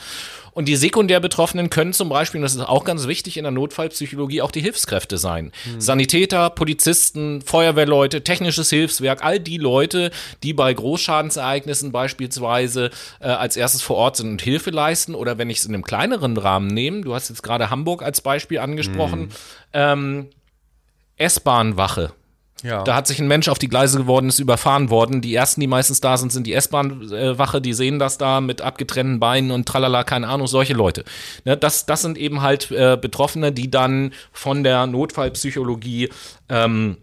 [0.54, 3.52] Und die sekundär Betroffenen können zum Beispiel, und das ist auch ganz wichtig in der
[3.52, 5.52] Notfallpsychologie, auch die Hilfskräfte sein.
[5.66, 5.82] Mhm.
[5.82, 10.12] Sanitäter, Polizisten, Feuerwehrleute, technisches Hilfswerk, all die Leute,
[10.44, 12.90] die bei Großschadensereignissen beispielsweise
[13.20, 15.16] äh, als erstes vor Ort sind und Hilfe leisten.
[15.16, 18.22] Oder wenn ich es in einem kleineren Rahmen nehme, du hast jetzt gerade Hamburg als
[18.22, 19.30] Beispiel angesprochen, mhm.
[19.74, 20.30] ähm,
[21.18, 22.14] S-Bahn-Wache
[22.64, 22.84] Ja.
[22.84, 25.22] Da hat sich ein Mensch auf die Gleise geworden, ist überfahren worden.
[25.22, 29.20] Die ersten, die meistens da sind, sind die S-Bahn-Wache, die sehen das da mit abgetrennten
[29.20, 31.04] Beinen und tralala, keine Ahnung, solche Leute.
[31.46, 36.10] Ne, das, das sind eben halt äh, Betroffene, die dann von der Notfallpsychologie
[36.50, 36.98] ähm,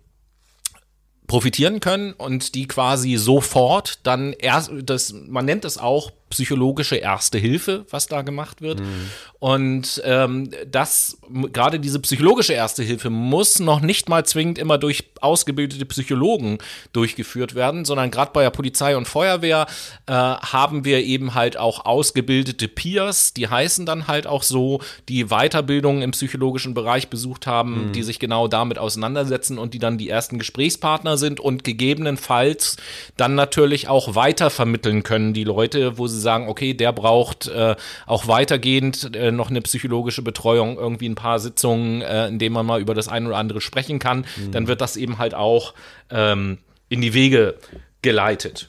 [1.26, 7.38] profitieren können und die quasi sofort dann erst, das, man nennt es auch psychologische Erste
[7.38, 8.80] Hilfe, was da gemacht wird.
[8.80, 9.10] Mhm.
[9.38, 11.18] Und ähm, das,
[11.52, 16.58] gerade diese psychologische Erste Hilfe muss noch nicht mal zwingend immer durch ausgebildete Psychologen
[16.92, 19.66] durchgeführt werden, sondern gerade bei der Polizei und Feuerwehr
[20.06, 25.26] äh, haben wir eben halt auch ausgebildete Peers, die heißen dann halt auch so, die
[25.26, 27.92] Weiterbildungen im psychologischen Bereich besucht haben, mhm.
[27.92, 32.76] die sich genau damit auseinandersetzen und die dann die ersten Gesprächspartner sind und gegebenenfalls
[33.16, 37.76] dann natürlich auch weitervermitteln können, die Leute, wo sie sie sagen, okay, der braucht äh,
[38.06, 42.66] auch weitergehend äh, noch eine psychologische Betreuung, irgendwie ein paar Sitzungen, äh, in denen man
[42.66, 44.52] mal über das eine oder andere sprechen kann, mhm.
[44.52, 45.74] dann wird das eben halt auch
[46.10, 46.58] ähm,
[46.88, 47.56] in die Wege
[48.02, 48.68] geleitet.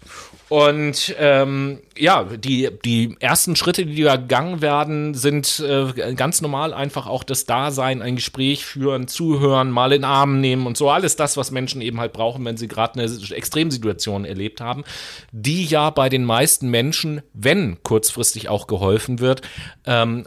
[0.50, 6.74] Und ähm, ja, die, die ersten Schritte, die da gegangen werden, sind äh, ganz normal
[6.74, 10.89] einfach auch das Dasein, ein Gespräch führen, zuhören, mal in den Arm nehmen und so.
[10.89, 14.84] Alles das, was Menschen eben halt brauchen, wenn sie gerade eine Extremsituation erlebt haben,
[15.32, 19.43] die ja bei den meisten Menschen, wenn kurzfristig auch geholfen wird,
[19.86, 20.26] ähm,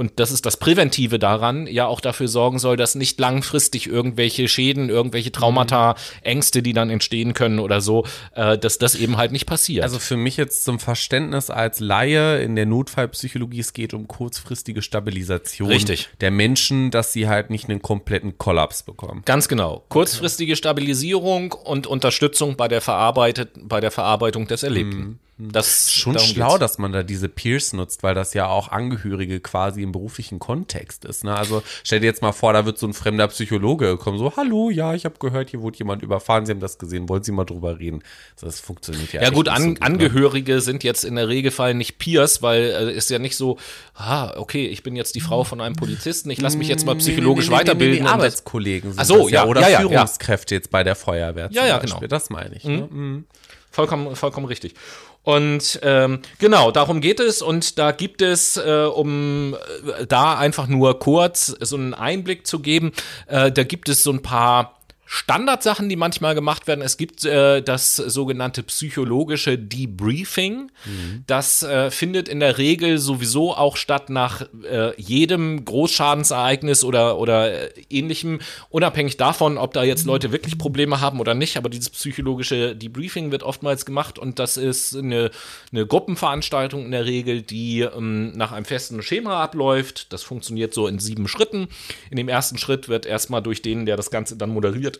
[0.00, 4.48] und das ist das Präventive daran, ja auch dafür sorgen soll, dass nicht langfristig irgendwelche
[4.48, 9.30] Schäden, irgendwelche Traumata, Ängste, die dann entstehen können oder so, äh, dass das eben halt
[9.30, 9.84] nicht passiert.
[9.84, 14.80] Also für mich jetzt zum Verständnis als Laie in der Notfallpsychologie, es geht um kurzfristige
[14.80, 16.08] Stabilisation Richtig.
[16.22, 19.20] der Menschen, dass sie halt nicht einen kompletten Kollaps bekommen.
[19.26, 19.84] Ganz genau.
[19.90, 24.98] Kurzfristige Stabilisierung und Unterstützung bei der, Verarbeitet, bei der Verarbeitung des Erlebten.
[24.98, 25.18] Mhm.
[25.52, 26.60] Das ist schon schlau, geht's.
[26.60, 31.04] dass man da diese Peers nutzt, weil das ja auch Angehörige quasi im beruflichen Kontext
[31.04, 31.24] ist.
[31.24, 31.34] Ne?
[31.34, 34.70] Also stell dir jetzt mal vor, da wird so ein fremder Psychologe kommen, so, hallo,
[34.70, 37.44] ja, ich habe gehört, hier wurde jemand überfahren, Sie haben das gesehen, wollen Sie mal
[37.44, 38.02] drüber reden?
[38.40, 39.86] Das funktioniert ja Ja gut, an, so gut, ne?
[39.86, 40.60] Angehörige ne?
[40.60, 43.56] sind jetzt in der Regelfall nicht Peers, weil äh, ist ja nicht so,
[43.94, 46.96] ah, okay, ich bin jetzt die Frau von einem Polizisten, ich lasse mich jetzt mal
[46.96, 48.06] psychologisch nee, nee, nee, weiterbilden.
[48.06, 50.58] Arbeitskollegen sind Ach so, ja, ja, oder ja, Führungskräfte ja.
[50.58, 51.48] jetzt bei der Feuerwehr.
[51.52, 52.00] Ja, ja, Beispiel.
[52.00, 52.08] genau.
[52.08, 52.64] Das meine ich.
[52.64, 52.74] Mhm.
[52.74, 52.88] Ne?
[52.90, 53.24] Mhm.
[53.70, 54.74] Vollkommen, vollkommen richtig.
[55.22, 57.42] Und ähm, genau, darum geht es.
[57.42, 59.54] Und da gibt es, äh, um
[59.98, 62.92] äh, da einfach nur kurz so einen Einblick zu geben,
[63.26, 64.79] äh, da gibt es so ein paar
[65.12, 66.82] Standardsachen, die manchmal gemacht werden.
[66.82, 70.70] Es gibt äh, das sogenannte psychologische Debriefing.
[70.84, 71.24] Mhm.
[71.26, 77.52] Das äh, findet in der Regel sowieso auch statt nach äh, jedem Großschadensereignis oder, oder
[77.52, 78.38] äh, ähnlichem,
[78.68, 81.56] unabhängig davon, ob da jetzt Leute wirklich Probleme haben oder nicht.
[81.56, 85.32] Aber dieses psychologische Debriefing wird oftmals gemacht und das ist eine,
[85.72, 90.12] eine Gruppenveranstaltung in der Regel, die ähm, nach einem festen Schema abläuft.
[90.12, 91.66] Das funktioniert so in sieben Schritten.
[92.12, 94.99] In dem ersten Schritt wird erstmal durch den, der das Ganze dann moderiert,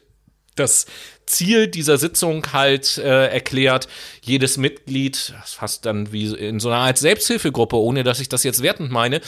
[0.57, 0.87] das
[1.27, 3.89] Ziel dieser Sitzung halt äh, erklärt.
[4.23, 8.63] Jedes Mitglied, fast dann wie in so einer Art Selbsthilfegruppe, ohne dass ich das jetzt
[8.63, 9.21] wertend meine,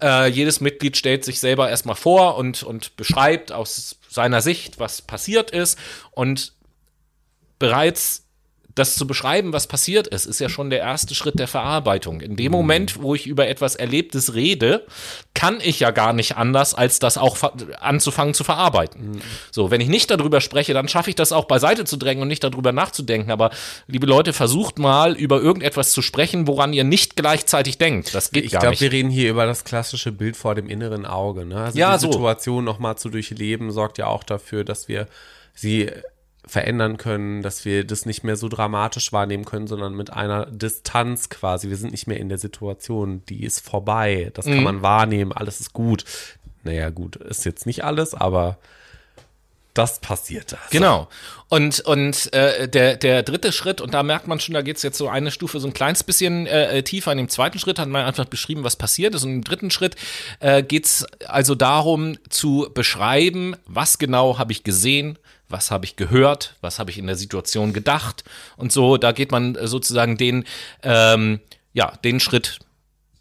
[0.00, 5.02] äh, jedes Mitglied stellt sich selber erstmal vor und, und beschreibt aus seiner Sicht, was
[5.02, 5.78] passiert ist.
[6.12, 6.54] Und
[7.58, 8.24] bereits
[8.74, 12.20] das zu beschreiben, was passiert ist, ist ja schon der erste Schritt der Verarbeitung.
[12.20, 14.86] In dem Moment, wo ich über etwas Erlebtes rede,
[15.34, 17.36] kann ich ja gar nicht anders, als das auch
[17.80, 19.12] anzufangen zu verarbeiten.
[19.12, 19.20] Mhm.
[19.50, 22.28] So, wenn ich nicht darüber spreche, dann schaffe ich das auch beiseite zu drängen und
[22.28, 23.30] nicht darüber nachzudenken.
[23.30, 23.50] Aber
[23.86, 28.14] liebe Leute, versucht mal über irgendetwas zu sprechen, woran ihr nicht gleichzeitig denkt.
[28.14, 28.82] Das geht ich gar glaub, nicht.
[28.82, 31.44] Ich glaube, wir reden hier über das klassische Bild vor dem inneren Auge.
[31.44, 31.56] Ne?
[31.56, 32.72] Also ja, die Situation so.
[32.72, 35.08] nochmal zu durchleben, sorgt ja auch dafür, dass wir
[35.54, 35.90] sie
[36.46, 41.28] verändern können, dass wir das nicht mehr so dramatisch wahrnehmen können, sondern mit einer Distanz
[41.28, 41.68] quasi.
[41.68, 44.30] Wir sind nicht mehr in der Situation, die ist vorbei.
[44.34, 44.64] Das kann mhm.
[44.64, 46.04] man wahrnehmen, alles ist gut.
[46.62, 48.58] Naja, gut, ist jetzt nicht alles, aber
[49.74, 50.52] das passiert.
[50.52, 50.64] Also.
[50.70, 51.08] Genau.
[51.48, 54.82] Und, und äh, der, der dritte Schritt, und da merkt man schon, da geht es
[54.82, 57.12] jetzt so eine Stufe so ein kleines bisschen äh, äh, tiefer.
[57.12, 59.24] In dem zweiten Schritt hat man einfach beschrieben, was passiert ist.
[59.24, 59.96] Und im dritten Schritt
[60.40, 65.18] äh, geht es also darum zu beschreiben, was genau habe ich gesehen,
[65.50, 68.24] was habe ich gehört, was habe ich in der Situation gedacht
[68.56, 68.96] und so.
[68.96, 70.44] Da geht man sozusagen den,
[70.82, 71.40] ähm,
[71.72, 72.58] ja, den Schritt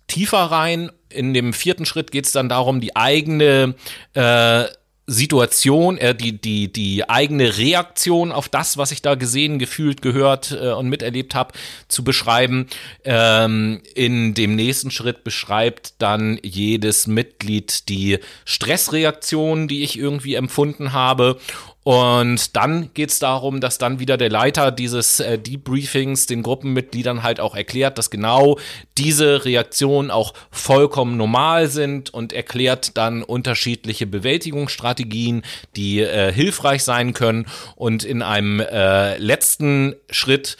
[0.07, 0.91] tiefer rein.
[1.09, 3.75] In dem vierten Schritt geht es dann darum, die eigene
[4.13, 4.65] äh,
[5.09, 10.51] Situation, äh, die, die, die eigene Reaktion auf das, was ich da gesehen, gefühlt, gehört
[10.51, 11.53] äh, und miterlebt habe,
[11.87, 12.67] zu beschreiben.
[13.03, 20.93] Ähm, in dem nächsten Schritt beschreibt dann jedes Mitglied die Stressreaktion, die ich irgendwie empfunden
[20.93, 21.39] habe
[21.83, 27.23] Und dann geht es darum, dass dann wieder der Leiter dieses äh, Debriefings den Gruppenmitgliedern
[27.23, 28.59] halt auch erklärt, dass genau
[28.97, 35.43] diese Reaktionen auch vollkommen normal sind und erklärt dann unterschiedliche Bewältigungsstrategien,
[35.77, 37.45] die äh, hilfreich sein können.
[37.75, 40.57] Und in einem äh, letzten Schritt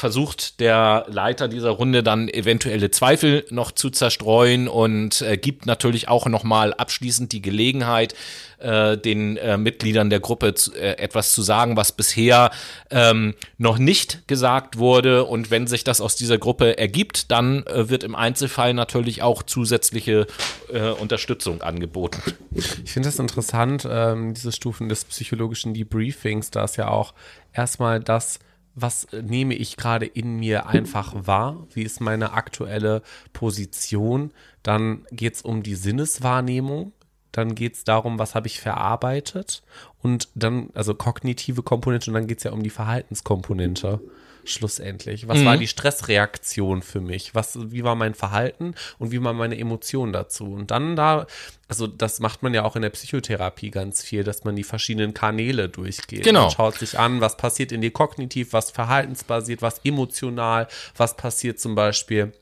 [0.00, 6.08] versucht der Leiter dieser Runde dann eventuelle Zweifel noch zu zerstreuen und äh, gibt natürlich
[6.08, 8.14] auch nochmal abschließend die Gelegenheit,
[8.58, 12.50] äh, den äh, Mitgliedern der Gruppe zu, äh, etwas zu sagen, was bisher
[12.90, 15.24] ähm, noch nicht gesagt wurde.
[15.24, 19.42] Und wenn sich das aus dieser Gruppe ergibt, dann äh, wird im Einzelfall natürlich auch
[19.42, 20.26] zusätzliche
[20.72, 22.22] äh, Unterstützung angeboten.
[22.54, 27.12] Ich finde das interessant, ähm, diese Stufen des psychologischen Debriefings, da ist ja auch
[27.52, 28.38] erstmal das
[28.74, 31.66] was nehme ich gerade in mir einfach wahr?
[31.72, 33.02] Wie ist meine aktuelle
[33.32, 34.32] Position?
[34.62, 36.92] Dann geht es um die Sinneswahrnehmung.
[37.32, 39.62] Dann geht es darum, was habe ich verarbeitet.
[40.02, 44.00] Und dann, also kognitive Komponente, und dann geht es ja um die Verhaltenskomponente
[44.44, 45.28] schlussendlich?
[45.28, 45.44] Was mhm.
[45.44, 47.34] war die Stressreaktion für mich?
[47.34, 50.52] Was, wie war mein Verhalten und wie war meine Emotion dazu?
[50.52, 51.26] Und dann da,
[51.68, 55.14] also das macht man ja auch in der Psychotherapie ganz viel, dass man die verschiedenen
[55.14, 56.24] Kanäle durchgeht.
[56.24, 56.42] Genau.
[56.42, 61.60] Man schaut sich an, was passiert in dir kognitiv, was verhaltensbasiert, was emotional, was passiert
[61.60, 62.32] zum Beispiel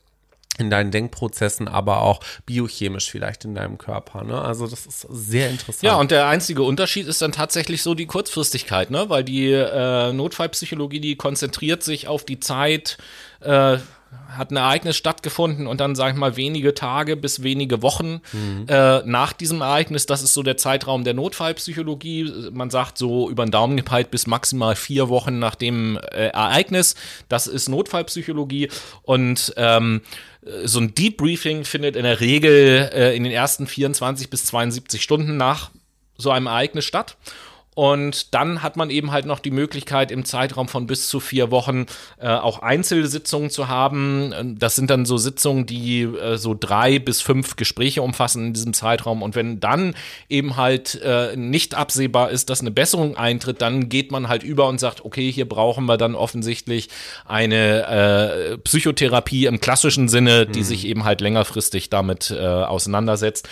[0.59, 4.23] in deinen Denkprozessen, aber auch biochemisch vielleicht in deinem Körper.
[4.23, 4.39] Ne?
[4.39, 5.83] Also das ist sehr interessant.
[5.83, 9.09] Ja, und der einzige Unterschied ist dann tatsächlich so die Kurzfristigkeit, ne?
[9.09, 12.97] weil die äh, Notfallpsychologie, die konzentriert sich auf die Zeit,
[13.41, 13.77] äh,
[14.29, 18.65] hat ein Ereignis stattgefunden und dann, sag ich mal, wenige Tage bis wenige Wochen mhm.
[18.67, 22.49] äh, nach diesem Ereignis, das ist so der Zeitraum der Notfallpsychologie.
[22.51, 26.95] Man sagt so über den Daumen gepeilt bis maximal vier Wochen nach dem äh, Ereignis.
[27.27, 28.69] Das ist Notfallpsychologie
[29.03, 30.01] und ähm,
[30.63, 35.37] so ein Debriefing findet in der Regel äh, in den ersten 24 bis 72 Stunden
[35.37, 35.71] nach
[36.17, 37.17] so einem Ereignis statt.
[37.79, 41.49] Und dann hat man eben halt noch die Möglichkeit, im Zeitraum von bis zu vier
[41.49, 41.85] Wochen
[42.19, 44.57] äh, auch Einzelsitzungen zu haben.
[44.59, 48.73] Das sind dann so Sitzungen, die äh, so drei bis fünf Gespräche umfassen in diesem
[48.73, 49.21] Zeitraum.
[49.21, 49.95] Und wenn dann
[50.27, 54.67] eben halt äh, nicht absehbar ist, dass eine Besserung eintritt, dann geht man halt über
[54.67, 56.89] und sagt, okay, hier brauchen wir dann offensichtlich
[57.23, 60.65] eine äh, Psychotherapie im klassischen Sinne, die mhm.
[60.65, 63.47] sich eben halt längerfristig damit äh, auseinandersetzt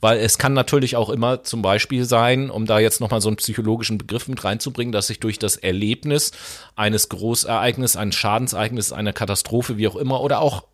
[0.00, 3.36] weil es kann natürlich auch immer zum Beispiel sein, um da jetzt nochmal so einen
[3.36, 6.32] psychologischen Begriff mit reinzubringen, dass sich durch das Erlebnis
[6.76, 10.64] eines Großereignisses, eines Schadensereignisses, einer Katastrophe, wie auch immer, oder auch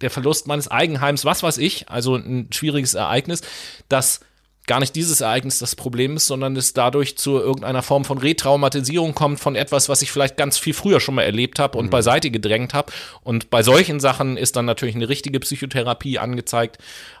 [0.00, 3.42] der Verlust meines Eigenheims, was weiß ich, also ein schwieriges Ereignis,
[3.88, 4.20] dass
[4.66, 9.14] gar nicht dieses Ereignis das Problem ist, sondern es dadurch zu irgendeiner Form von Retraumatisierung
[9.14, 11.90] kommt von etwas, was ich vielleicht ganz viel früher schon mal erlebt habe und mhm.
[11.90, 12.92] beiseite gedrängt habe.
[13.24, 16.78] Und bei solchen Sachen ist dann natürlich eine richtige Psychotherapie angezeigt.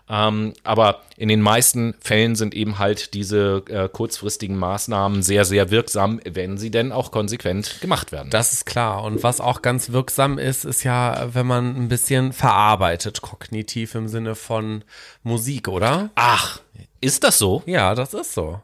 [0.08, 5.70] Ähm, aber in den meisten Fällen sind eben halt diese äh, kurzfristigen Maßnahmen sehr, sehr
[5.70, 8.30] wirksam, wenn sie denn auch konsequent gemacht werden.
[8.30, 9.04] Das ist klar.
[9.04, 14.08] Und was auch ganz wirksam ist, ist ja, wenn man ein bisschen verarbeitet, kognitiv im
[14.08, 14.84] Sinne von
[15.22, 16.10] Musik, oder?
[16.14, 16.60] Ach,
[17.00, 17.62] ist das so?
[17.66, 18.60] Ja, das ist so.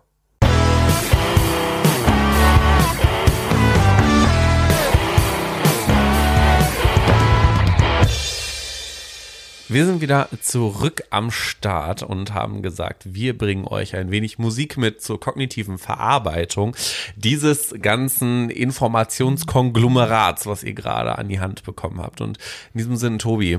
[9.70, 14.78] Wir sind wieder zurück am Start und haben gesagt, wir bringen euch ein wenig Musik
[14.78, 16.74] mit zur kognitiven Verarbeitung
[17.16, 22.22] dieses ganzen Informationskonglomerats, was ihr gerade an die Hand bekommen habt.
[22.22, 22.38] Und
[22.72, 23.58] in diesem Sinne, Tobi.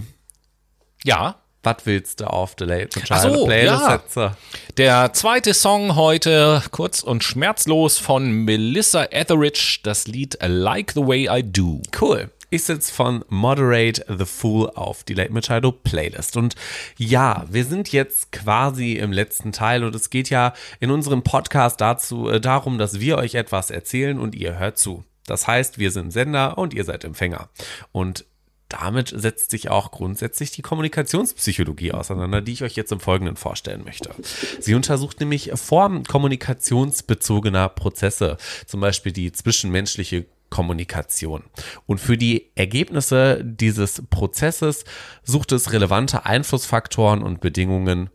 [1.03, 4.37] Ja was willst du auf der Late Child so, Playlist ja.
[4.77, 11.27] Der zweite Song heute, kurz und schmerzlos von Melissa Etheridge, das Lied Like the Way
[11.29, 11.81] I Do.
[11.99, 16.37] Cool ist jetzt von Moderate the Fool auf die Late Machado Playlist.
[16.37, 16.55] Und
[16.97, 21.81] ja, wir sind jetzt quasi im letzten Teil und es geht ja in unserem Podcast
[21.81, 25.03] dazu, äh, darum, dass wir euch etwas erzählen und ihr hört zu.
[25.25, 27.49] Das heißt, wir sind Sender und ihr seid Empfänger.
[27.91, 28.25] Und
[28.67, 33.83] damit setzt sich auch grundsätzlich die Kommunikationspsychologie auseinander, die ich euch jetzt im Folgenden vorstellen
[33.83, 34.11] möchte.
[34.59, 38.37] Sie untersucht nämlich Formen kommunikationsbezogener Prozesse,
[38.67, 41.43] zum Beispiel die zwischenmenschliche Kommunikation.
[41.85, 44.85] Und für die Ergebnisse dieses Prozesses
[45.23, 48.09] sucht es relevante Einflussfaktoren und Bedingungen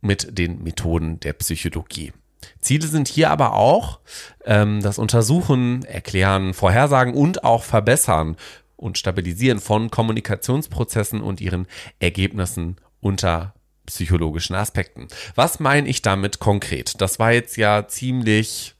[0.00, 2.12] mit den Methoden der Psychologie.
[2.60, 4.00] Ziele sind hier aber auch
[4.44, 8.36] ähm, das Untersuchen, Erklären, Vorhersagen und auch Verbessern
[8.76, 11.66] und Stabilisieren von Kommunikationsprozessen und ihren
[11.98, 13.54] Ergebnissen unter
[13.86, 15.08] psychologischen Aspekten.
[15.34, 17.00] Was meine ich damit konkret?
[17.00, 18.75] Das war jetzt ja ziemlich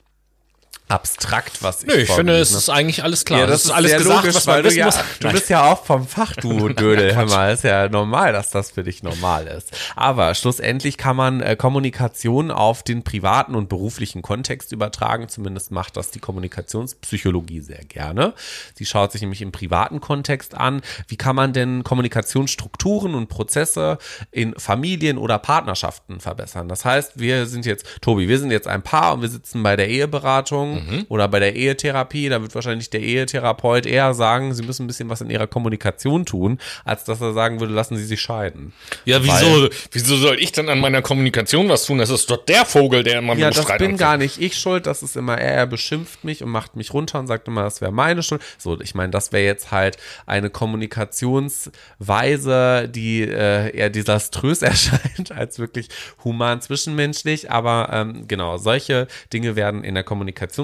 [0.89, 3.41] abstrakt, was ich Nö, ich finde, es vorgelesen ist eigentlich alles klar.
[3.41, 4.99] Ja, das, ist alles sehr gesagt, logisch, was man weil du wissen ja, muss.
[5.21, 7.17] du bist ja auch vom Fach, du Dödel.
[7.17, 9.77] Hör mal, ist ja normal, dass das für dich normal ist.
[9.97, 15.29] Aber schlussendlich kann man äh, Kommunikation auf den privaten und beruflichen Kontext übertragen.
[15.29, 18.35] Zumindest macht das die Kommunikationspsychologie sehr gerne.
[18.75, 20.83] Sie schaut sich nämlich im privaten Kontext an.
[21.09, 23.99] Wie kann man denn Kommunikationsstrukturen und Prozesse
[24.31, 26.69] in Familien oder Partnerschaften verbessern?
[26.69, 29.75] Das heißt, wir sind jetzt, Tobi, wir sind jetzt ein Paar und wir sitzen bei
[29.75, 30.76] der Eheberatung
[31.09, 32.29] oder bei der Ehetherapie.
[32.29, 36.25] Da wird wahrscheinlich der Ehetherapeut eher sagen, sie müssen ein bisschen was in ihrer Kommunikation
[36.27, 38.73] tun, als dass er sagen würde, lassen sie sich scheiden.
[39.05, 41.99] Ja, wieso, wieso soll ich denn an meiner Kommunikation was tun?
[41.99, 44.01] Das ist doch der Vogel, der immer Ja, mit das Streit bin anfängt.
[44.01, 47.19] gar nicht ich schuld, das ist immer er, er beschimpft mich und macht mich runter
[47.19, 48.43] und sagt immer, das wäre meine Schuld.
[48.59, 49.97] So, ich meine, das wäre jetzt halt
[50.27, 55.89] eine Kommunikationsweise, die äh, eher desaströs erscheint als wirklich
[56.25, 60.05] human zwischenmenschlich, aber ähm, genau, solche Dinge werden in der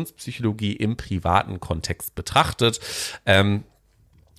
[0.03, 2.81] Kommunikationspsychologie im privaten Kontext betrachtet.
[3.27, 3.65] Ähm,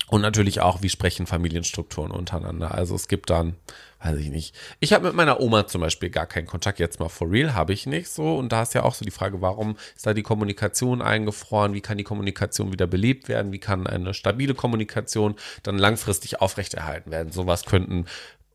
[0.08, 2.74] und natürlich auch, wie sprechen Familienstrukturen untereinander.
[2.74, 3.56] Also es gibt dann,
[4.02, 4.54] weiß ich nicht.
[4.78, 6.78] Ich habe mit meiner Oma zum Beispiel gar keinen Kontakt.
[6.78, 8.36] Jetzt mal for real habe ich nicht so.
[8.36, 11.72] Und da ist ja auch so die Frage, warum ist da die Kommunikation eingefroren?
[11.72, 13.50] Wie kann die Kommunikation wieder belebt werden?
[13.50, 17.32] Wie kann eine stabile Kommunikation dann langfristig aufrechterhalten werden?
[17.32, 18.04] Sowas könnten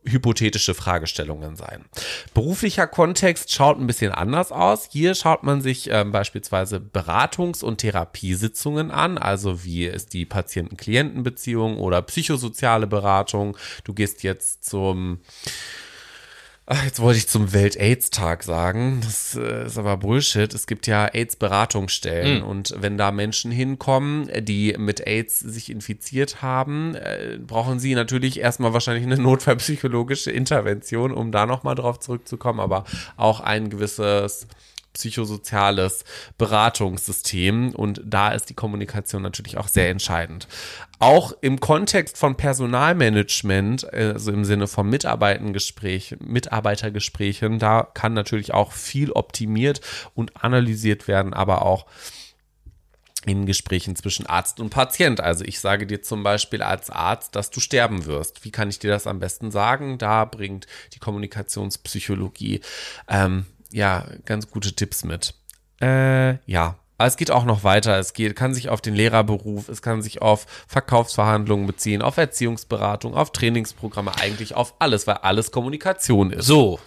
[0.06, 1.86] hypothetische Fragestellungen sein.
[2.34, 4.88] Beruflicher Kontext schaut ein bisschen anders aus.
[4.91, 11.78] Hier schaut man sich ähm, beispielsweise Beratungs- und Therapiesitzungen an, also wie ist die Patienten-Klienten-Beziehung
[11.78, 13.58] oder psychosoziale Beratung.
[13.84, 15.20] Du gehst jetzt zum
[16.72, 19.01] Ach, jetzt wollte ich zum Welt-Aids-Tag sagen.
[19.03, 20.53] Das äh, ist aber Bullshit.
[20.53, 22.43] Es gibt ja AIDS-Beratungsstellen.
[22.43, 28.39] Und wenn da Menschen hinkommen, die mit AIDS sich infiziert haben, äh, brauchen sie natürlich
[28.39, 32.84] erstmal wahrscheinlich eine notfallpsychologische Intervention, um da nochmal drauf zurückzukommen, aber
[33.17, 34.45] auch ein gewisses
[34.94, 36.04] psychosoziales
[36.38, 40.48] Beratungssystem und da ist die Kommunikation natürlich auch sehr entscheidend.
[41.00, 48.72] Auch im Kontext von Personalmanagement, also im Sinne von Mitarbeitergespräch, Mitarbeitergesprächen, da kann natürlich auch
[48.72, 49.82] viel optimiert
[50.16, 51.86] und analysiert werden, aber auch
[53.26, 55.20] in Gesprächen zwischen Arzt und Patient.
[55.20, 58.46] Also ich sage dir zum Beispiel als Arzt, dass du sterben wirst.
[58.46, 59.98] Wie kann ich dir das am besten sagen?
[59.98, 62.62] Da bringt die Kommunikationspsychologie
[63.08, 65.34] ähm, ja ganz gute Tipps mit.
[65.82, 66.76] Äh, ja.
[66.97, 67.97] Aber es geht auch noch weiter.
[67.97, 73.13] Es geht, kann sich auf den Lehrerberuf, es kann sich auf Verkaufsverhandlungen beziehen, auf Erziehungsberatung,
[73.15, 76.45] auf Trainingsprogramme, eigentlich auf alles, weil alles Kommunikation ist.
[76.45, 76.78] So,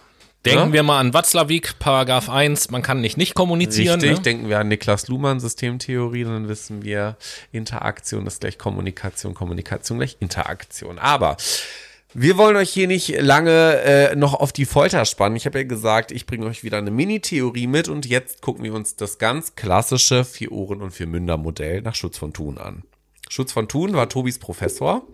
[0.45, 0.73] denken Ja?
[0.73, 3.99] wir mal an Watzlawick, Paragraph 1, man kann nicht nicht kommunizieren.
[3.99, 4.23] Richtig, ne?
[4.23, 7.17] denken wir an Niklas Luhmann, Systemtheorie, dann wissen wir,
[7.51, 10.99] Interaktion ist gleich Kommunikation, Kommunikation gleich Interaktion.
[10.99, 11.37] Aber
[12.13, 15.35] wir wollen euch hier nicht lange äh, noch auf die Folter spannen.
[15.35, 18.73] Ich habe ja gesagt, ich bringe euch wieder eine Mini-Theorie mit und jetzt gucken wir
[18.73, 22.83] uns das ganz klassische Vier-Ohren- und Vier-Münder-Modell nach Schutz von Thun an.
[23.29, 25.07] Schutz von Thun war Tobis Professor,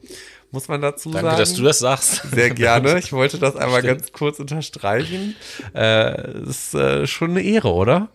[0.51, 1.39] muss man dazu Danke, sagen.
[1.39, 2.23] dass du das sagst.
[2.33, 2.99] Sehr gerne.
[2.99, 5.35] Ich wollte das einmal ganz kurz unterstreichen.
[5.73, 8.09] Äh, ist äh, schon eine Ehre, oder?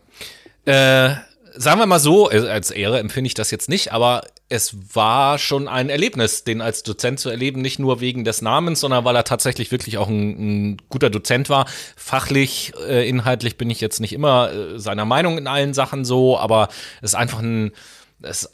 [0.67, 1.15] Äh,
[1.57, 5.39] sagen wir mal so, äh, als Ehre empfinde ich das jetzt nicht, aber es war
[5.39, 9.17] schon ein Erlebnis, den als Dozent zu erleben, nicht nur wegen des Namens, sondern weil
[9.17, 11.67] er tatsächlich wirklich auch ein, ein guter Dozent war.
[11.97, 16.39] Fachlich, äh, inhaltlich bin ich jetzt nicht immer äh, seiner Meinung in allen Sachen so,
[16.39, 16.69] aber
[17.01, 17.73] es ist einfach ein,
[18.21, 18.51] es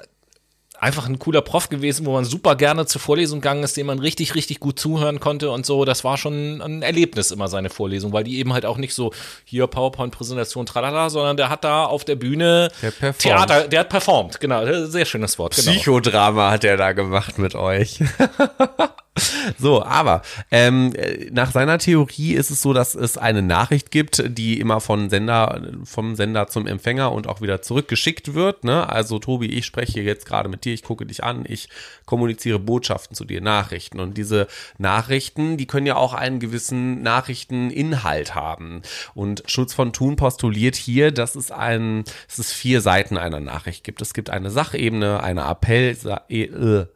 [0.80, 3.98] einfach ein cooler Prof gewesen, wo man super gerne zur Vorlesung gegangen ist, dem man
[3.98, 5.84] richtig, richtig gut zuhören konnte und so.
[5.84, 9.12] Das war schon ein Erlebnis immer seine Vorlesung, weil die eben halt auch nicht so
[9.44, 13.16] hier PowerPoint-Präsentation, tralala, sondern der hat da auf der Bühne Der.
[13.16, 15.70] Theater, der hat performt, genau, sehr schönes Wort, genau.
[15.70, 18.00] Psychodrama hat er da gemacht mit euch.
[19.58, 24.22] So, aber ähm, äh, nach seiner Theorie ist es so, dass es eine Nachricht gibt,
[24.26, 28.64] die immer von Sender, vom Sender zum Empfänger und auch wieder zurückgeschickt wird.
[28.64, 28.88] Ne?
[28.88, 31.68] Also Tobi, ich spreche jetzt gerade mit dir, ich gucke dich an, ich
[32.06, 34.00] kommuniziere Botschaften zu dir, Nachrichten.
[34.00, 34.46] Und diese
[34.78, 38.82] Nachrichten, die können ja auch einen gewissen Nachrichteninhalt haben.
[39.14, 43.84] Und Schutz von Thun postuliert hier, dass es ein, dass es vier Seiten einer Nachricht
[43.84, 44.00] gibt.
[44.02, 45.96] Es gibt eine Sachebene, eine Appell,
[46.28, 46.86] äh,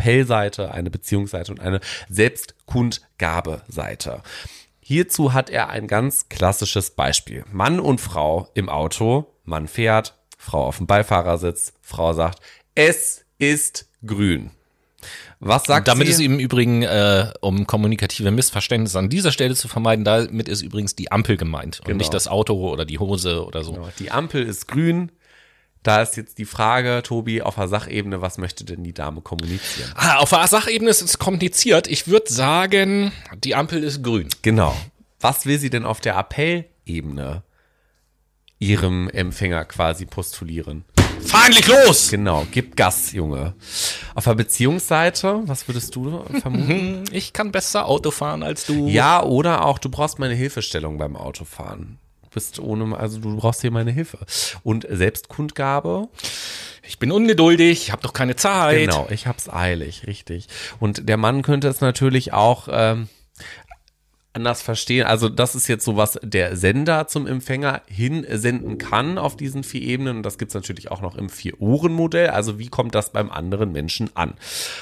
[0.00, 4.22] Appellseite, eine Beziehungsseite und eine Selbstkundgabeseite.
[4.80, 7.44] Hierzu hat er ein ganz klassisches Beispiel.
[7.52, 12.40] Mann und Frau im Auto, Mann fährt, Frau auf dem Beifahrersitz, Frau sagt,
[12.74, 14.50] es ist grün.
[15.38, 16.12] Was sagt Damit sie?
[16.12, 20.94] ist im Übrigen, äh, um kommunikative Missverständnisse an dieser Stelle zu vermeiden, damit ist übrigens
[20.96, 21.98] die Ampel gemeint und Genau.
[21.98, 23.88] nicht das Auto oder die Hose oder so.
[23.98, 25.10] Die Ampel ist grün.
[25.82, 29.90] Da ist jetzt die Frage, Tobi, auf der Sachebene, was möchte denn die Dame kommunizieren?
[29.94, 31.86] Ah, auf der Sachebene ist es kompliziert.
[31.88, 33.12] Ich würde sagen,
[33.42, 34.28] die Ampel ist grün.
[34.42, 34.76] Genau.
[35.20, 37.42] Was will sie denn auf der Appellebene
[38.58, 40.84] ihrem Empfänger quasi postulieren?
[41.24, 42.10] Fahr endlich los!
[42.10, 43.54] Genau, gib Gas, Junge.
[44.14, 47.04] Auf der Beziehungsseite, was würdest du vermuten?
[47.12, 48.86] Ich kann besser Auto fahren als du.
[48.88, 51.98] ja, oder auch, du brauchst meine Hilfestellung beim Autofahren.
[52.30, 54.18] Du bist ohne, also du brauchst hier meine Hilfe.
[54.62, 56.08] Und Selbstkundgabe,
[56.86, 58.88] Ich bin ungeduldig, ich habe doch keine Zeit.
[58.88, 60.46] Genau, ich hab's eilig, richtig.
[60.78, 63.08] Und der Mann könnte es natürlich auch ähm,
[64.32, 65.06] anders verstehen.
[65.06, 69.82] Also das ist jetzt so, was der Sender zum Empfänger hinsenden kann auf diesen vier
[69.82, 70.18] Ebenen.
[70.18, 72.28] Und das gibt's natürlich auch noch im Vier-Ohren-Modell.
[72.28, 74.34] Also wie kommt das beim anderen Menschen an?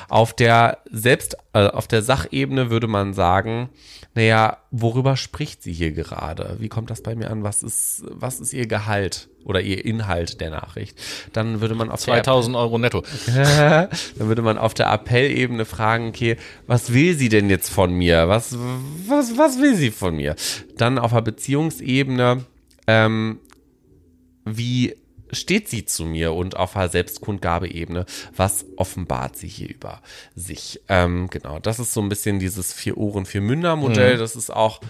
[0.08, 3.70] Auf der Selbst, äh, auf der Sachebene würde man sagen,
[4.14, 6.56] naja, worüber spricht sie hier gerade?
[6.58, 7.44] Wie kommt das bei mir an?
[7.44, 10.98] Was ist, was ist ihr Gehalt oder ihr Inhalt der Nachricht?
[11.32, 13.04] Dann würde man auf der 2000 Euro netto.
[13.26, 16.36] dann würde man auf der Appellebene fragen, okay,
[16.66, 18.28] was will sie denn jetzt von mir?
[18.28, 18.56] Was,
[19.06, 20.34] was, was will sie von mir?
[20.76, 22.44] Dann auf der Beziehungsebene,
[22.88, 23.38] ähm,
[24.44, 24.96] wie
[25.32, 28.06] steht sie zu mir und auf der Selbstkundgabeebene,
[28.36, 30.00] was offenbart sie hier über
[30.34, 30.80] sich?
[30.88, 34.16] Ähm, genau, das ist so ein bisschen dieses vier Ohren, vier Münder Modell.
[34.16, 34.80] Das ist auch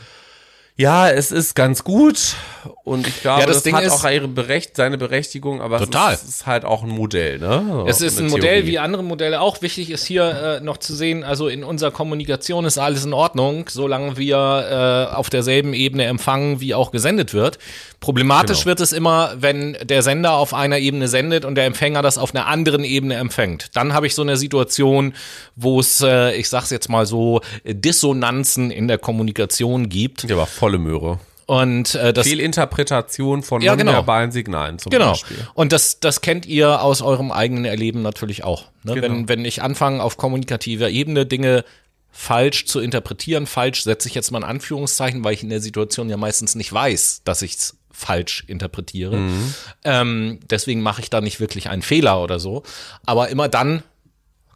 [0.81, 2.37] ja, es ist ganz gut
[2.85, 5.81] und ich glaube, Ja, das das, Ding hat ist- auch ihre Berecht, seine Berechtigung, aber
[5.81, 6.15] Total.
[6.15, 7.85] Es, ist, es ist halt auch ein Modell, ne?
[7.89, 8.67] Es ist ein Modell Theorie.
[8.69, 9.61] wie andere Modelle auch.
[9.61, 13.65] Wichtig ist hier äh, noch zu sehen, also in unserer Kommunikation ist alles in Ordnung,
[13.69, 17.59] solange wir äh, auf derselben Ebene empfangen, wie auch gesendet wird.
[18.01, 18.67] Problematisch Genau.
[18.67, 22.33] wird es immer, wenn der Sender auf einer Ebene sendet und der Empfänger das auf
[22.35, 23.71] einer anderen Ebene empfängt.
[23.75, 25.15] Dann habe ich so eine Situation,
[25.57, 30.25] wo es, äh, ich sag's jetzt mal so, Dissonanzen in der Kommunikation gibt.
[30.25, 31.19] Ja, aber volle Möhre.
[31.47, 33.93] Und äh, das Fehlinterpretation von Ja, genau.
[33.93, 35.13] nonverbalen Signalen zum Genau.
[35.13, 35.39] Beispiel.
[35.55, 38.65] Und das, das kennt ihr aus eurem eigenen Erleben natürlich auch.
[38.85, 38.95] Ne?
[38.95, 39.03] Genau.
[39.09, 41.65] Wenn, wenn ich anfange, auf kommunikativer Ebene Dinge
[42.11, 46.09] falsch zu interpretieren, falsch setze ich jetzt mal ein Anführungszeichen, weil ich in der Situation
[46.11, 49.17] ja meistens nicht weiß, dass ich es falsch interpretiere.
[49.17, 49.55] Mhm.
[49.85, 52.63] Ähm, deswegen mache ich da nicht wirklich einen Fehler oder so.
[53.05, 53.83] Aber immer dann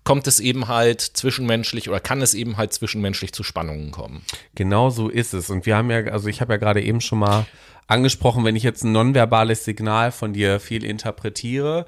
[0.04, 4.22] kommt es eben halt zwischenmenschlich oder kann es eben halt zwischenmenschlich zu Spannungen kommen.
[4.54, 5.50] Genau so ist es.
[5.50, 7.46] Und wir haben ja, also ich habe ja gerade eben schon mal
[7.86, 11.86] angesprochen, wenn ich jetzt ein nonverbales Signal von dir viel interpretiere,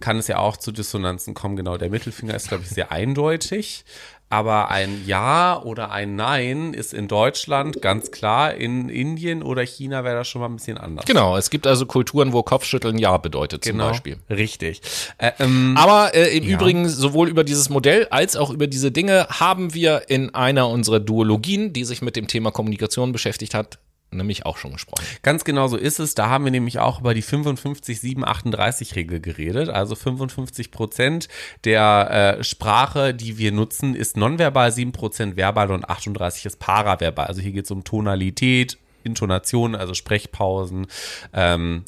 [0.00, 1.56] kann es ja auch zu Dissonanzen kommen.
[1.56, 3.84] Genau, der Mittelfinger ist, glaube ich, sehr eindeutig.
[4.32, 8.54] Aber ein Ja oder ein Nein ist in Deutschland ganz klar.
[8.54, 11.04] In Indien oder China wäre das schon mal ein bisschen anders.
[11.04, 14.16] Genau, es gibt also Kulturen, wo Kopfschütteln Ja bedeutet zum Beispiel.
[14.30, 14.80] Richtig.
[15.18, 19.26] Äh, ähm, Aber äh, im Übrigen, sowohl über dieses Modell als auch über diese Dinge
[19.28, 23.80] haben wir in einer unserer Duologien, die sich mit dem Thema Kommunikation beschäftigt hat,
[24.12, 25.04] nämlich auch schon gesprochen.
[25.22, 26.14] Ganz genau so ist es.
[26.14, 29.68] Da haben wir nämlich auch über die 55-7-38-Regel geredet.
[29.68, 31.28] Also 55 Prozent
[31.64, 37.26] der äh, Sprache, die wir nutzen, ist nonverbal, 7 Prozent verbal und 38 ist paraverbal.
[37.26, 40.86] Also hier geht es um Tonalität, Intonation, also Sprechpausen,
[41.32, 41.84] ähm,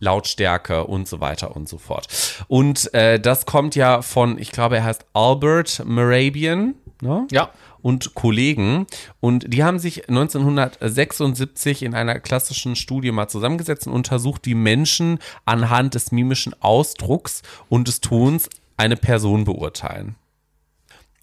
[0.00, 2.06] Lautstärke und so weiter und so fort.
[2.46, 6.74] Und äh, das kommt ja von, ich glaube, er heißt Albert Morabian.
[7.00, 7.26] Ne?
[7.30, 7.50] Ja.
[7.82, 8.86] Und Kollegen.
[9.20, 15.18] Und die haben sich 1976 in einer klassischen Studie mal zusammengesetzt und untersucht, wie Menschen
[15.44, 20.16] anhand des mimischen Ausdrucks und des Tons eine Person beurteilen.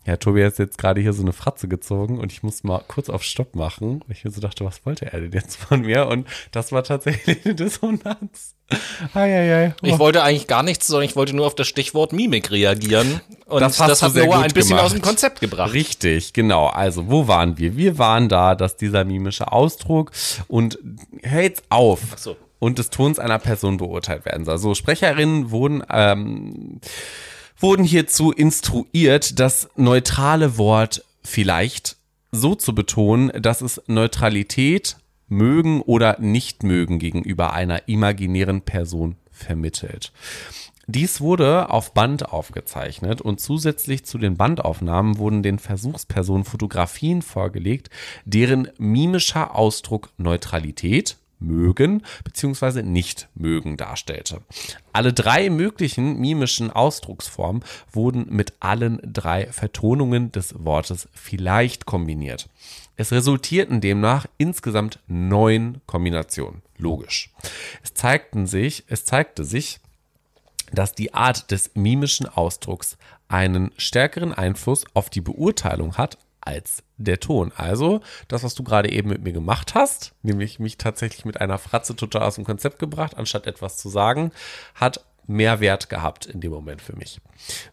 [0.06, 3.10] Ja, Tobi hat jetzt gerade hier so eine Fratze gezogen und ich muss mal kurz
[3.10, 6.08] auf Stopp machen, weil ich mir so dachte, was wollte er denn jetzt von mir?
[6.08, 8.54] Und das war tatsächlich eine Dissonanz.
[9.14, 9.74] Eieiei.
[9.82, 13.20] Ich wollte eigentlich gar nichts, sondern ich wollte nur auf das Stichwort Mimik reagieren.
[13.48, 14.86] Und Das das, hat Noah ein bisschen gemacht.
[14.86, 15.74] aus dem Konzept gebracht.
[15.74, 16.68] Richtig, genau.
[16.68, 17.76] Also, wo waren wir?
[17.78, 20.12] Wir waren da, dass dieser mimische Ausdruck
[20.48, 20.78] und
[21.24, 22.00] jetzt auf.
[22.18, 22.36] so.
[22.60, 24.58] Und des Tons einer Person beurteilt werden soll.
[24.58, 26.80] So, Sprecherinnen wurden, ähm,
[27.58, 31.98] wurden hierzu instruiert, das neutrale Wort vielleicht
[32.32, 34.98] so zu betonen, dass es Neutralität
[35.28, 40.12] mögen oder nicht mögen gegenüber einer imaginären Person vermittelt.
[40.88, 47.90] Dies wurde auf Band aufgezeichnet und zusätzlich zu den Bandaufnahmen wurden den Versuchspersonen Fotografien vorgelegt,
[48.26, 52.82] deren mimischer Ausdruck Neutralität, mögen bzw.
[52.84, 54.42] nicht mögen darstellte.
[54.94, 62.50] Alle drei möglichen mimischen Ausdrucksformen wurden mit allen drei Vertonungen des Wortes vielleicht kombiniert.
[62.98, 66.62] Es resultierten demnach insgesamt neun Kombinationen.
[66.78, 67.32] Logisch.
[67.84, 69.80] Es zeigten sich, es zeigte sich,
[70.72, 77.20] dass die Art des mimischen Ausdrucks einen stärkeren Einfluss auf die Beurteilung hat als der
[77.20, 77.52] Ton.
[77.56, 81.58] Also, das, was du gerade eben mit mir gemacht hast, nämlich mich tatsächlich mit einer
[81.58, 84.32] Fratze total aus dem Konzept gebracht, anstatt etwas zu sagen,
[84.74, 87.20] hat mehr Wert gehabt in dem Moment für mich.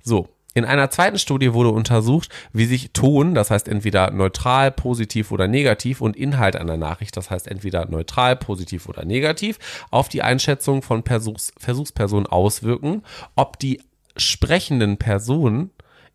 [0.03, 5.33] So, In einer zweiten Studie wurde untersucht, wie sich Ton, das heißt entweder neutral, positiv
[5.33, 9.59] oder negativ, und Inhalt einer Nachricht, das heißt entweder neutral, positiv oder negativ,
[9.91, 13.03] auf die Einschätzung von Versuchs Versuchspersonen auswirken,
[13.35, 13.81] ob die
[14.17, 15.71] sprechenden Personen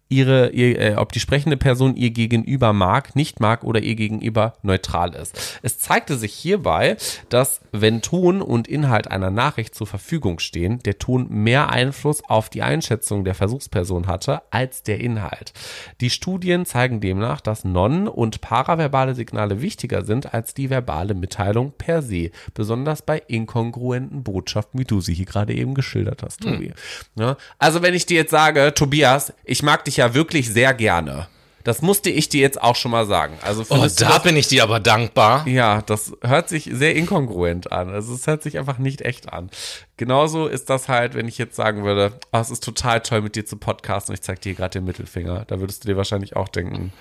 [0.09, 4.53] ihre, ihr, äh, ob die sprechende Person ihr gegenüber mag, nicht mag oder ihr gegenüber
[4.61, 5.59] neutral ist.
[5.61, 6.97] Es zeigte sich hierbei,
[7.29, 12.49] dass wenn Ton und Inhalt einer Nachricht zur Verfügung stehen, der Ton mehr Einfluss auf
[12.49, 15.53] die Einschätzung der Versuchsperson hatte als der Inhalt.
[16.01, 21.73] Die Studien zeigen demnach, dass non- und paraverbale Signale wichtiger sind als die verbale Mitteilung
[21.77, 26.67] per se, besonders bei inkongruenten Botschaften, wie du sie hier gerade eben geschildert hast, Tobi.
[26.67, 26.73] Hm.
[27.15, 31.27] Ja, also wenn ich dir jetzt sage, Tobias, ich mag dich ja wirklich sehr gerne.
[31.67, 33.33] Das musste ich dir jetzt auch schon mal sagen.
[33.41, 35.45] Also oh, da das, bin ich dir aber dankbar.
[35.45, 37.89] Ja, das hört sich sehr inkongruent an.
[37.89, 39.49] Also es hört sich einfach nicht echt an.
[39.97, 43.35] Genauso ist das halt, wenn ich jetzt sagen würde, oh, es ist total toll mit
[43.35, 45.43] dir zu podcasten und ich zeig dir gerade den Mittelfinger.
[45.45, 46.93] Da würdest du dir wahrscheinlich auch denken,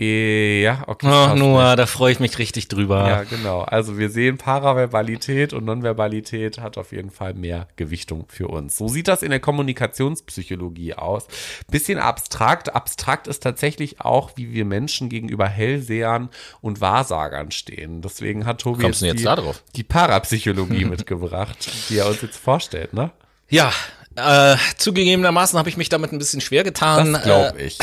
[0.00, 1.08] ja, okay.
[1.10, 3.08] Ach, Noah, da freue ich mich richtig drüber.
[3.08, 3.62] Ja, genau.
[3.62, 8.76] Also wir sehen, Paraverbalität und Nonverbalität hat auf jeden Fall mehr Gewichtung für uns.
[8.76, 11.26] So sieht das in der Kommunikationspsychologie aus.
[11.68, 12.76] Bisschen abstrakt.
[12.76, 16.28] Abstrakt ist tatsächlich auch, wie wir Menschen gegenüber Hellsehern
[16.60, 18.00] und Wahrsagern stehen.
[18.00, 23.10] Deswegen hat Tobi jetzt, jetzt die, die Parapsychologie mitgebracht, die er uns jetzt vorstellt, ne?
[23.48, 23.72] Ja,
[24.18, 27.12] äh, zugegebenermaßen habe ich mich damit ein bisschen schwer getan.
[27.12, 27.78] Das glaube ich.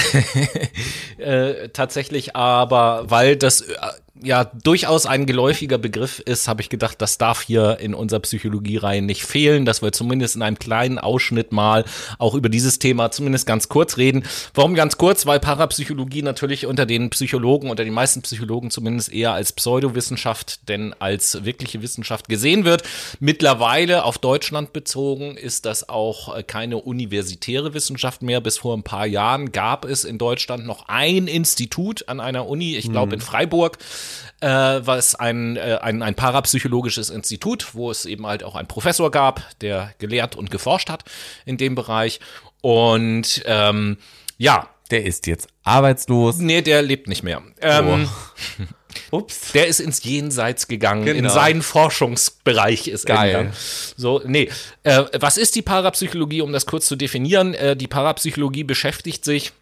[1.17, 3.75] äh, tatsächlich aber, weil das äh,
[4.21, 9.01] ja durchaus ein geläufiger Begriff ist, habe ich gedacht, das darf hier in unserer Psychologiereihe
[9.01, 11.83] nicht fehlen, dass wir zumindest in einem kleinen Ausschnitt mal
[12.17, 14.23] auch über dieses Thema zumindest ganz kurz reden.
[14.53, 15.25] Warum ganz kurz?
[15.25, 20.93] Weil Parapsychologie natürlich unter den Psychologen, unter den meisten Psychologen zumindest eher als Pseudowissenschaft denn
[20.99, 22.83] als wirkliche Wissenschaft gesehen wird.
[23.19, 28.39] Mittlerweile auf Deutschland bezogen ist das auch keine universitäre Wissenschaft mehr.
[28.39, 32.77] Bis vor ein paar Jahren gab es in Deutschland noch ein Institut an einer Uni,
[32.77, 33.23] ich glaube in mhm.
[33.23, 33.77] Freiburg,
[34.41, 39.11] äh, was ein, äh, ein, ein parapsychologisches Institut, wo es eben halt auch einen Professor
[39.11, 41.03] gab, der gelehrt und geforscht hat
[41.45, 42.19] in dem Bereich.
[42.61, 43.97] Und ähm,
[44.37, 44.69] ja.
[44.91, 46.37] Der ist jetzt arbeitslos.
[46.37, 47.41] Nee, der lebt nicht mehr.
[47.59, 48.07] Ähm,
[48.59, 48.63] oh.
[49.11, 49.51] Ups.
[49.51, 51.19] Der ist ins Jenseits gegangen, genau.
[51.19, 53.31] in seinen Forschungsbereich ist Geil.
[53.31, 53.53] Gegangen.
[53.97, 54.49] So, nee.
[54.83, 57.53] Äh, was ist die Parapsychologie, um das kurz zu definieren?
[57.53, 59.53] Äh, die Parapsychologie beschäftigt sich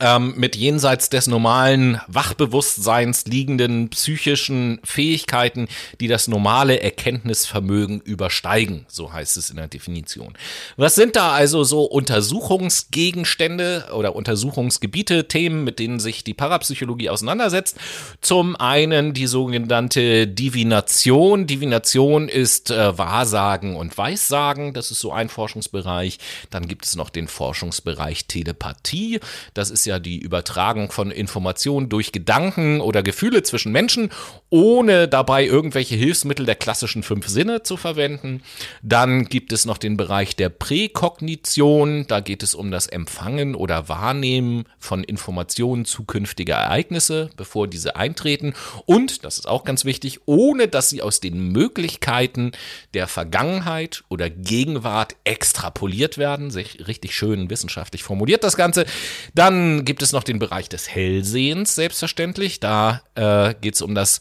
[0.00, 5.68] ähm, mit jenseits des normalen Wachbewusstseins liegenden psychischen Fähigkeiten,
[6.00, 10.34] die das normale Erkenntnisvermögen übersteigen, so heißt es in der Definition.
[10.76, 17.76] Was sind da also so Untersuchungsgegenstände oder Untersuchungsgebiete, Themen, mit denen sich die Parapsychologie auseinandersetzt?
[18.20, 21.46] Zum einen die sogenannte Divination.
[21.46, 26.18] Divination ist äh, Wahrsagen und Weissagen, das ist so ein Forschungsbereich.
[26.50, 29.20] Dann gibt es noch den Forschungsbereich Telepathie,
[29.54, 34.10] das ist ja die Übertragung von Informationen durch Gedanken oder Gefühle zwischen Menschen,
[34.50, 38.42] ohne dabei irgendwelche Hilfsmittel der klassischen fünf Sinne zu verwenden.
[38.82, 42.06] Dann gibt es noch den Bereich der Präkognition.
[42.06, 48.54] Da geht es um das Empfangen oder Wahrnehmen von Informationen zukünftiger Ereignisse, bevor diese eintreten.
[48.86, 52.52] Und, das ist auch ganz wichtig, ohne dass sie aus den Möglichkeiten
[52.94, 56.50] der Vergangenheit oder Gegenwart extrapoliert werden.
[56.50, 58.86] Sich richtig schön wissenschaftlich formuliert das Ganze.
[59.34, 62.60] Dann gibt es noch den Bereich des Hellsehens, selbstverständlich.
[62.60, 64.20] Da äh, geht es um das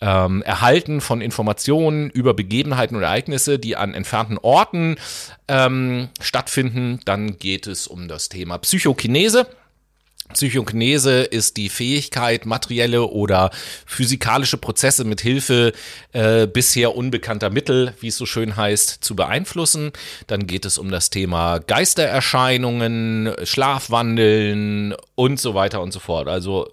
[0.00, 4.96] ähm, Erhalten von Informationen über Begebenheiten oder Ereignisse, die an entfernten Orten
[5.48, 7.00] ähm, stattfinden.
[7.04, 9.46] Dann geht es um das Thema Psychokinese.
[10.32, 13.50] Psychokinese ist die Fähigkeit, materielle oder
[13.86, 15.72] physikalische Prozesse mit Hilfe
[16.12, 19.92] äh, bisher unbekannter Mittel, wie es so schön heißt, zu beeinflussen.
[20.26, 26.28] Dann geht es um das Thema Geistererscheinungen, Schlafwandeln und so weiter und so fort.
[26.28, 26.72] Also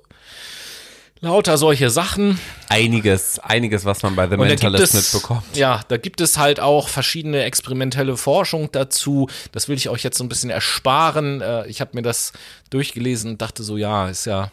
[1.25, 2.39] lauter solche Sachen.
[2.69, 5.43] Einiges, einiges, was man bei The Mentalist es, mitbekommt.
[5.55, 9.27] Ja, da gibt es halt auch verschiedene experimentelle Forschung dazu.
[9.51, 11.41] Das will ich euch jetzt so ein bisschen ersparen.
[11.41, 12.31] Äh, ich habe mir das
[12.69, 14.51] durchgelesen und dachte so, ja, ist ja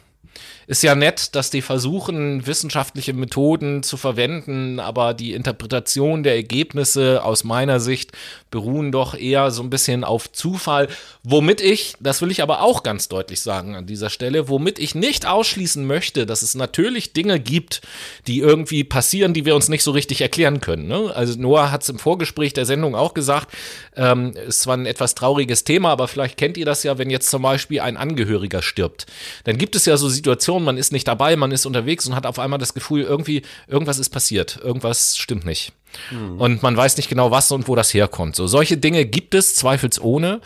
[0.66, 7.24] ist ja nett, dass die versuchen, wissenschaftliche Methoden zu verwenden, aber die Interpretation der Ergebnisse
[7.24, 8.12] aus meiner Sicht
[8.50, 10.88] beruhen doch eher so ein bisschen auf Zufall,
[11.24, 14.94] womit ich, das will ich aber auch ganz deutlich sagen an dieser Stelle, womit ich
[14.94, 17.80] nicht ausschließen möchte, dass es natürlich Dinge gibt,
[18.26, 20.86] die irgendwie passieren, die wir uns nicht so richtig erklären können.
[20.86, 21.10] Ne?
[21.14, 23.54] Also Noah hat es im Vorgespräch der Sendung auch gesagt,
[23.96, 27.30] ähm, ist zwar ein etwas trauriges Thema, aber vielleicht kennt ihr das ja, wenn jetzt
[27.30, 29.06] zum Beispiel ein Angehöriger stirbt.
[29.44, 32.26] Dann gibt es ja so Situationen, man ist nicht dabei, man ist unterwegs und hat
[32.26, 35.72] auf einmal das Gefühl, irgendwie, irgendwas ist passiert, irgendwas stimmt nicht.
[36.10, 36.40] Mhm.
[36.40, 38.36] Und man weiß nicht genau, was und wo das herkommt.
[38.36, 40.40] So, solche Dinge gibt es zweifelsohne.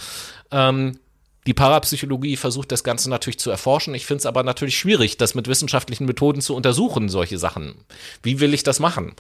[0.51, 0.99] Ähm,
[1.47, 3.95] die Parapsychologie versucht das Ganze natürlich zu erforschen.
[3.95, 7.77] Ich finde es aber natürlich schwierig, das mit wissenschaftlichen Methoden zu untersuchen, solche Sachen.
[8.23, 9.15] Wie will ich das machen?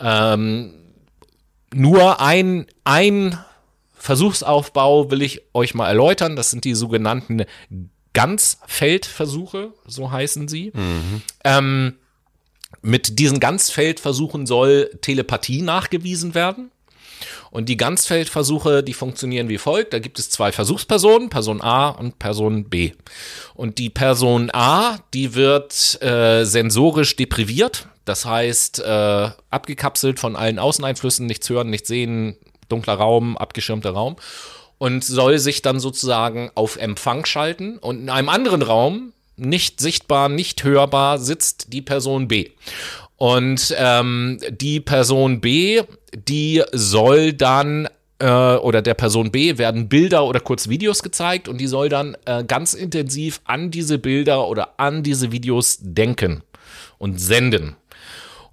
[0.00, 0.74] Ähm,
[1.72, 3.38] nur ein, ein
[3.94, 6.34] Versuchsaufbau will ich euch mal erläutern.
[6.34, 7.44] Das sind die sogenannten
[8.12, 10.72] Ganzfeldversuche, so heißen sie.
[10.74, 11.22] Mhm.
[11.44, 11.94] Ähm,
[12.82, 16.70] mit diesen Ganzfeldversuchen soll Telepathie nachgewiesen werden.
[17.50, 19.92] Und die Ganzfeldversuche, die funktionieren wie folgt.
[19.92, 22.92] Da gibt es zwei Versuchspersonen, Person A und Person B.
[23.54, 27.88] Und die Person A, die wird äh, sensorisch depriviert.
[28.04, 32.36] Das heißt, äh, abgekapselt von allen Außeneinflüssen, nichts hören, nichts sehen,
[32.68, 34.16] dunkler Raum, abgeschirmter Raum.
[34.78, 37.78] Und soll sich dann sozusagen auf Empfang schalten.
[37.78, 42.50] Und in einem anderen Raum, nicht sichtbar, nicht hörbar, sitzt die Person B.
[43.16, 45.82] Und ähm, die Person B,
[46.14, 47.88] die soll dann
[48.20, 52.16] äh, oder der Person B werden Bilder oder kurz Videos gezeigt und die soll dann
[52.24, 56.42] äh, ganz intensiv an diese Bilder oder an diese Videos denken
[56.98, 57.76] und senden.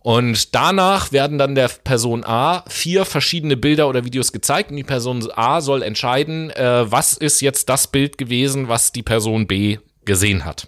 [0.06, 4.84] Und danach werden dann der Person A vier verschiedene Bilder oder Videos gezeigt und die
[4.84, 9.80] Person A soll entscheiden, äh, was ist jetzt das Bild gewesen, was die Person B
[10.06, 10.68] gesehen hat.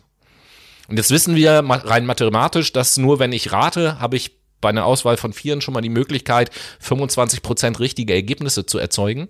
[0.88, 4.86] Und jetzt wissen wir rein mathematisch, dass nur wenn ich rate, habe ich bei einer
[4.86, 6.50] Auswahl von Vieren schon mal die Möglichkeit,
[6.80, 9.30] 25 Prozent richtige Ergebnisse zu erzeugen.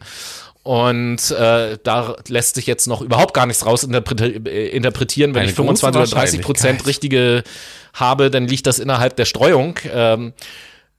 [0.67, 5.33] Und äh, da lässt sich jetzt noch überhaupt gar nichts raus äh, interpretieren.
[5.33, 7.45] Wenn Eine ich 25 oder 30 Prozent richtige
[7.93, 9.79] habe, dann liegt das innerhalb der Streuung.
[9.89, 10.33] Ähm,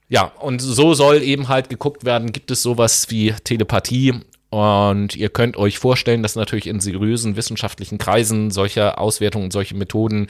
[0.08, 4.14] ja, und so soll eben halt geguckt werden, gibt es sowas wie Telepathie
[4.48, 10.28] und ihr könnt euch vorstellen, dass natürlich in seriösen wissenschaftlichen Kreisen solche Auswertungen, solche Methoden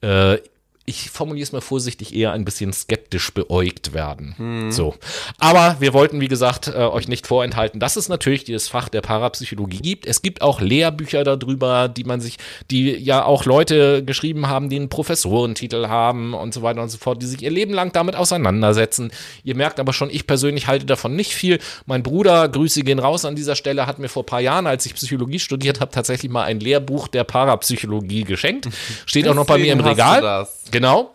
[0.00, 0.38] äh,
[0.84, 4.34] ich formuliere es mal vorsichtig, eher ein bisschen skeptisch beäugt werden.
[4.36, 4.72] Hm.
[4.72, 4.94] So.
[5.38, 9.00] Aber wir wollten, wie gesagt, äh, euch nicht vorenthalten, dass es natürlich dieses Fach der
[9.00, 10.06] Parapsychologie gibt.
[10.06, 12.38] Es gibt auch Lehrbücher darüber, die man sich,
[12.70, 16.98] die ja auch Leute geschrieben haben, die einen Professorentitel haben und so weiter und so
[16.98, 19.12] fort, die sich ihr Leben lang damit auseinandersetzen.
[19.44, 21.60] Ihr merkt aber schon, ich persönlich halte davon nicht viel.
[21.86, 24.94] Mein Bruder, Grüße gehen raus an dieser Stelle, hat mir vor paar Jahren, als ich
[24.94, 28.68] Psychologie studiert habe, tatsächlich mal ein Lehrbuch der Parapsychologie geschenkt.
[29.06, 30.48] Steht auch noch bei mir im Regal.
[30.72, 31.14] Genau.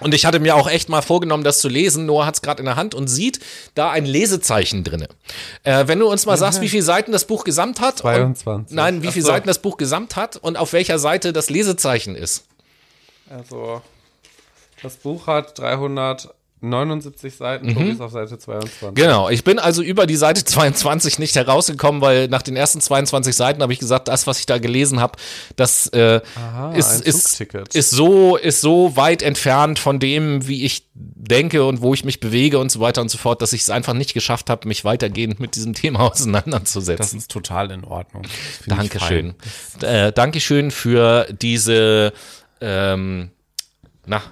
[0.00, 2.04] Und ich hatte mir auch echt mal vorgenommen, das zu lesen.
[2.06, 3.38] Noah hat es gerade in der Hand und sieht
[3.76, 5.06] da ein Lesezeichen drin.
[5.62, 7.98] Äh, wenn du uns mal sagst, wie viele Seiten das Buch gesamt hat.
[7.98, 8.70] 22.
[8.70, 9.30] Und, nein, wie viele so.
[9.30, 12.44] Seiten das Buch gesamt hat und auf welcher Seite das Lesezeichen ist.
[13.30, 13.82] Also,
[14.82, 17.74] das Buch hat 300 79 Seiten, mhm.
[17.74, 18.94] Tobi ist auf Seite 22.
[18.94, 23.34] Genau, ich bin also über die Seite 22 nicht herausgekommen, weil nach den ersten 22
[23.34, 25.18] Seiten habe ich gesagt, das, was ich da gelesen habe,
[25.56, 30.88] das äh, Aha, ist, ist, ist, so, ist so weit entfernt von dem, wie ich
[30.94, 33.70] denke und wo ich mich bewege und so weiter und so fort, dass ich es
[33.70, 36.98] einfach nicht geschafft habe, mich weitergehend mit diesem Thema auseinanderzusetzen.
[36.98, 38.22] Das ist total in Ordnung.
[38.66, 39.34] Dankeschön.
[39.80, 42.12] Äh, Dankeschön für diese
[42.60, 43.30] ähm,
[44.08, 44.22] na,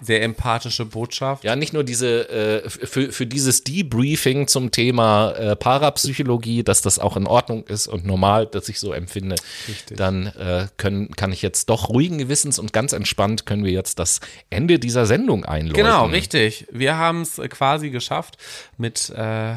[0.00, 1.44] sehr empathische Botschaft.
[1.44, 6.98] Ja, nicht nur diese, äh, für, für dieses Debriefing zum Thema äh, Parapsychologie, dass das
[6.98, 9.36] auch in Ordnung ist und normal, dass ich so empfinde,
[9.68, 9.96] Richtig.
[9.96, 13.98] dann äh, können, kann ich jetzt doch ruhigen Gewissens und ganz entspannt können wir jetzt
[13.98, 14.20] das
[14.50, 15.84] Ende dieser Sendung einläuten.
[15.84, 16.66] Genau, richtig.
[16.70, 18.36] Wir haben es quasi geschafft
[18.76, 19.54] mit äh,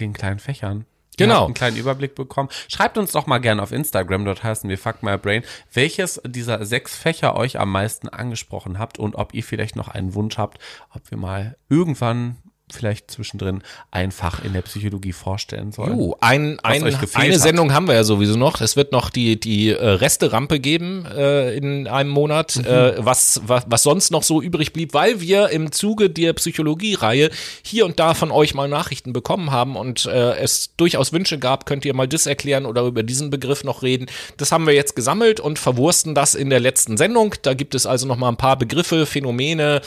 [0.00, 0.86] den kleinen Fächern.
[1.16, 1.44] Genau.
[1.46, 2.48] einen kleinen Überblick bekommen.
[2.68, 5.42] Schreibt uns doch mal gerne auf Instagram, dort heißen wir Fuck My Brain,
[5.72, 10.14] welches dieser sechs Fächer euch am meisten angesprochen habt und ob ihr vielleicht noch einen
[10.14, 10.58] Wunsch habt,
[10.94, 12.36] ob wir mal irgendwann
[12.74, 15.98] vielleicht zwischendrin einfach in der Psychologie vorstellen sollen.
[15.98, 16.84] Jo, ein, ein,
[17.14, 18.60] eine Sendung haben wir ja sowieso noch.
[18.60, 22.64] Es wird noch die, die äh, Resterampe geben äh, in einem Monat, mhm.
[22.64, 27.30] äh, was, was, was sonst noch so übrig blieb, weil wir im Zuge der Psychologie-Reihe
[27.62, 31.66] hier und da von euch mal Nachrichten bekommen haben und äh, es durchaus Wünsche gab,
[31.66, 34.06] könnt ihr mal das erklären oder über diesen Begriff noch reden.
[34.36, 37.34] Das haben wir jetzt gesammelt und verwursten das in der letzten Sendung.
[37.42, 39.80] Da gibt es also noch mal ein paar Begriffe, Phänomene,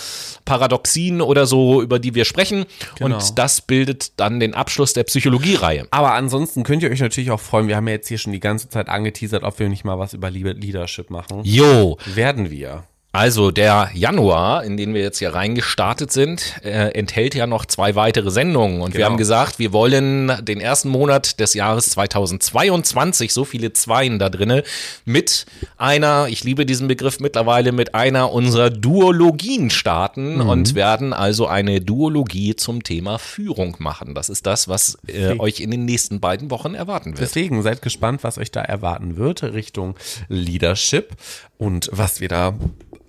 [0.45, 2.65] Paradoxien oder so, über die wir sprechen.
[2.95, 3.15] Genau.
[3.15, 5.87] Und das bildet dann den Abschluss der Psychologie-Reihe.
[5.91, 7.67] Aber ansonsten könnt ihr euch natürlich auch freuen.
[7.67, 10.13] Wir haben ja jetzt hier schon die ganze Zeit angeteasert, ob wir nicht mal was
[10.13, 11.41] über Leadership machen.
[11.43, 11.97] Jo.
[12.05, 12.83] Werden wir.
[13.13, 17.95] Also der Januar, in den wir jetzt hier reingestartet sind, äh, enthält ja noch zwei
[17.95, 18.81] weitere Sendungen.
[18.81, 18.97] Und genau.
[18.97, 24.29] wir haben gesagt, wir wollen den ersten Monat des Jahres 2022, so viele Zweien da
[24.29, 24.63] drinne,
[25.05, 25.47] mit
[25.77, 30.49] einer, ich liebe diesen Begriff mittlerweile, mit einer unserer Duologien starten mhm.
[30.49, 34.13] und werden also eine Duologie zum Thema Führung machen.
[34.13, 37.21] Das ist das, was äh, euch in den nächsten beiden Wochen erwarten wird.
[37.21, 39.95] Deswegen seid gespannt, was euch da erwarten wird Richtung
[40.27, 41.13] Leadership
[41.57, 42.53] und was wir da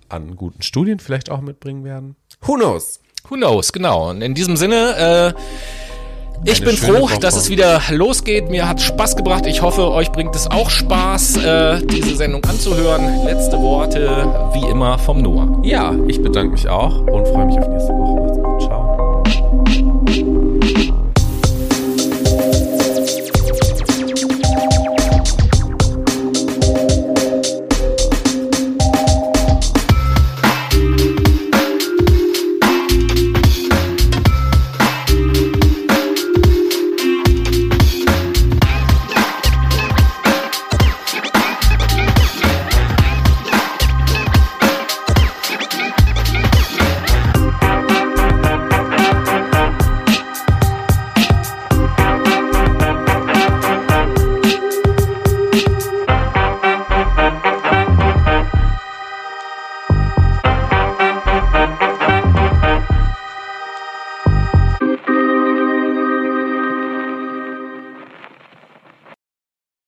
[0.09, 2.15] an guten Studien vielleicht auch mitbringen werden.
[2.41, 2.99] Who knows?
[3.29, 4.09] Who knows, genau.
[4.09, 7.19] Und in diesem Sinne, äh, Ich bin froh, Woche.
[7.19, 8.49] dass es wieder losgeht.
[8.49, 9.45] Mir hat Spaß gebracht.
[9.45, 13.25] Ich hoffe, euch bringt es auch Spaß, äh, diese Sendung anzuhören.
[13.25, 15.59] Letzte Worte, wie immer, vom Noah.
[15.63, 18.21] Ja, ich bedanke mich auch und freue mich auf nächste Woche.
[18.21, 18.61] Macht's gut.
[18.61, 18.98] Ciao.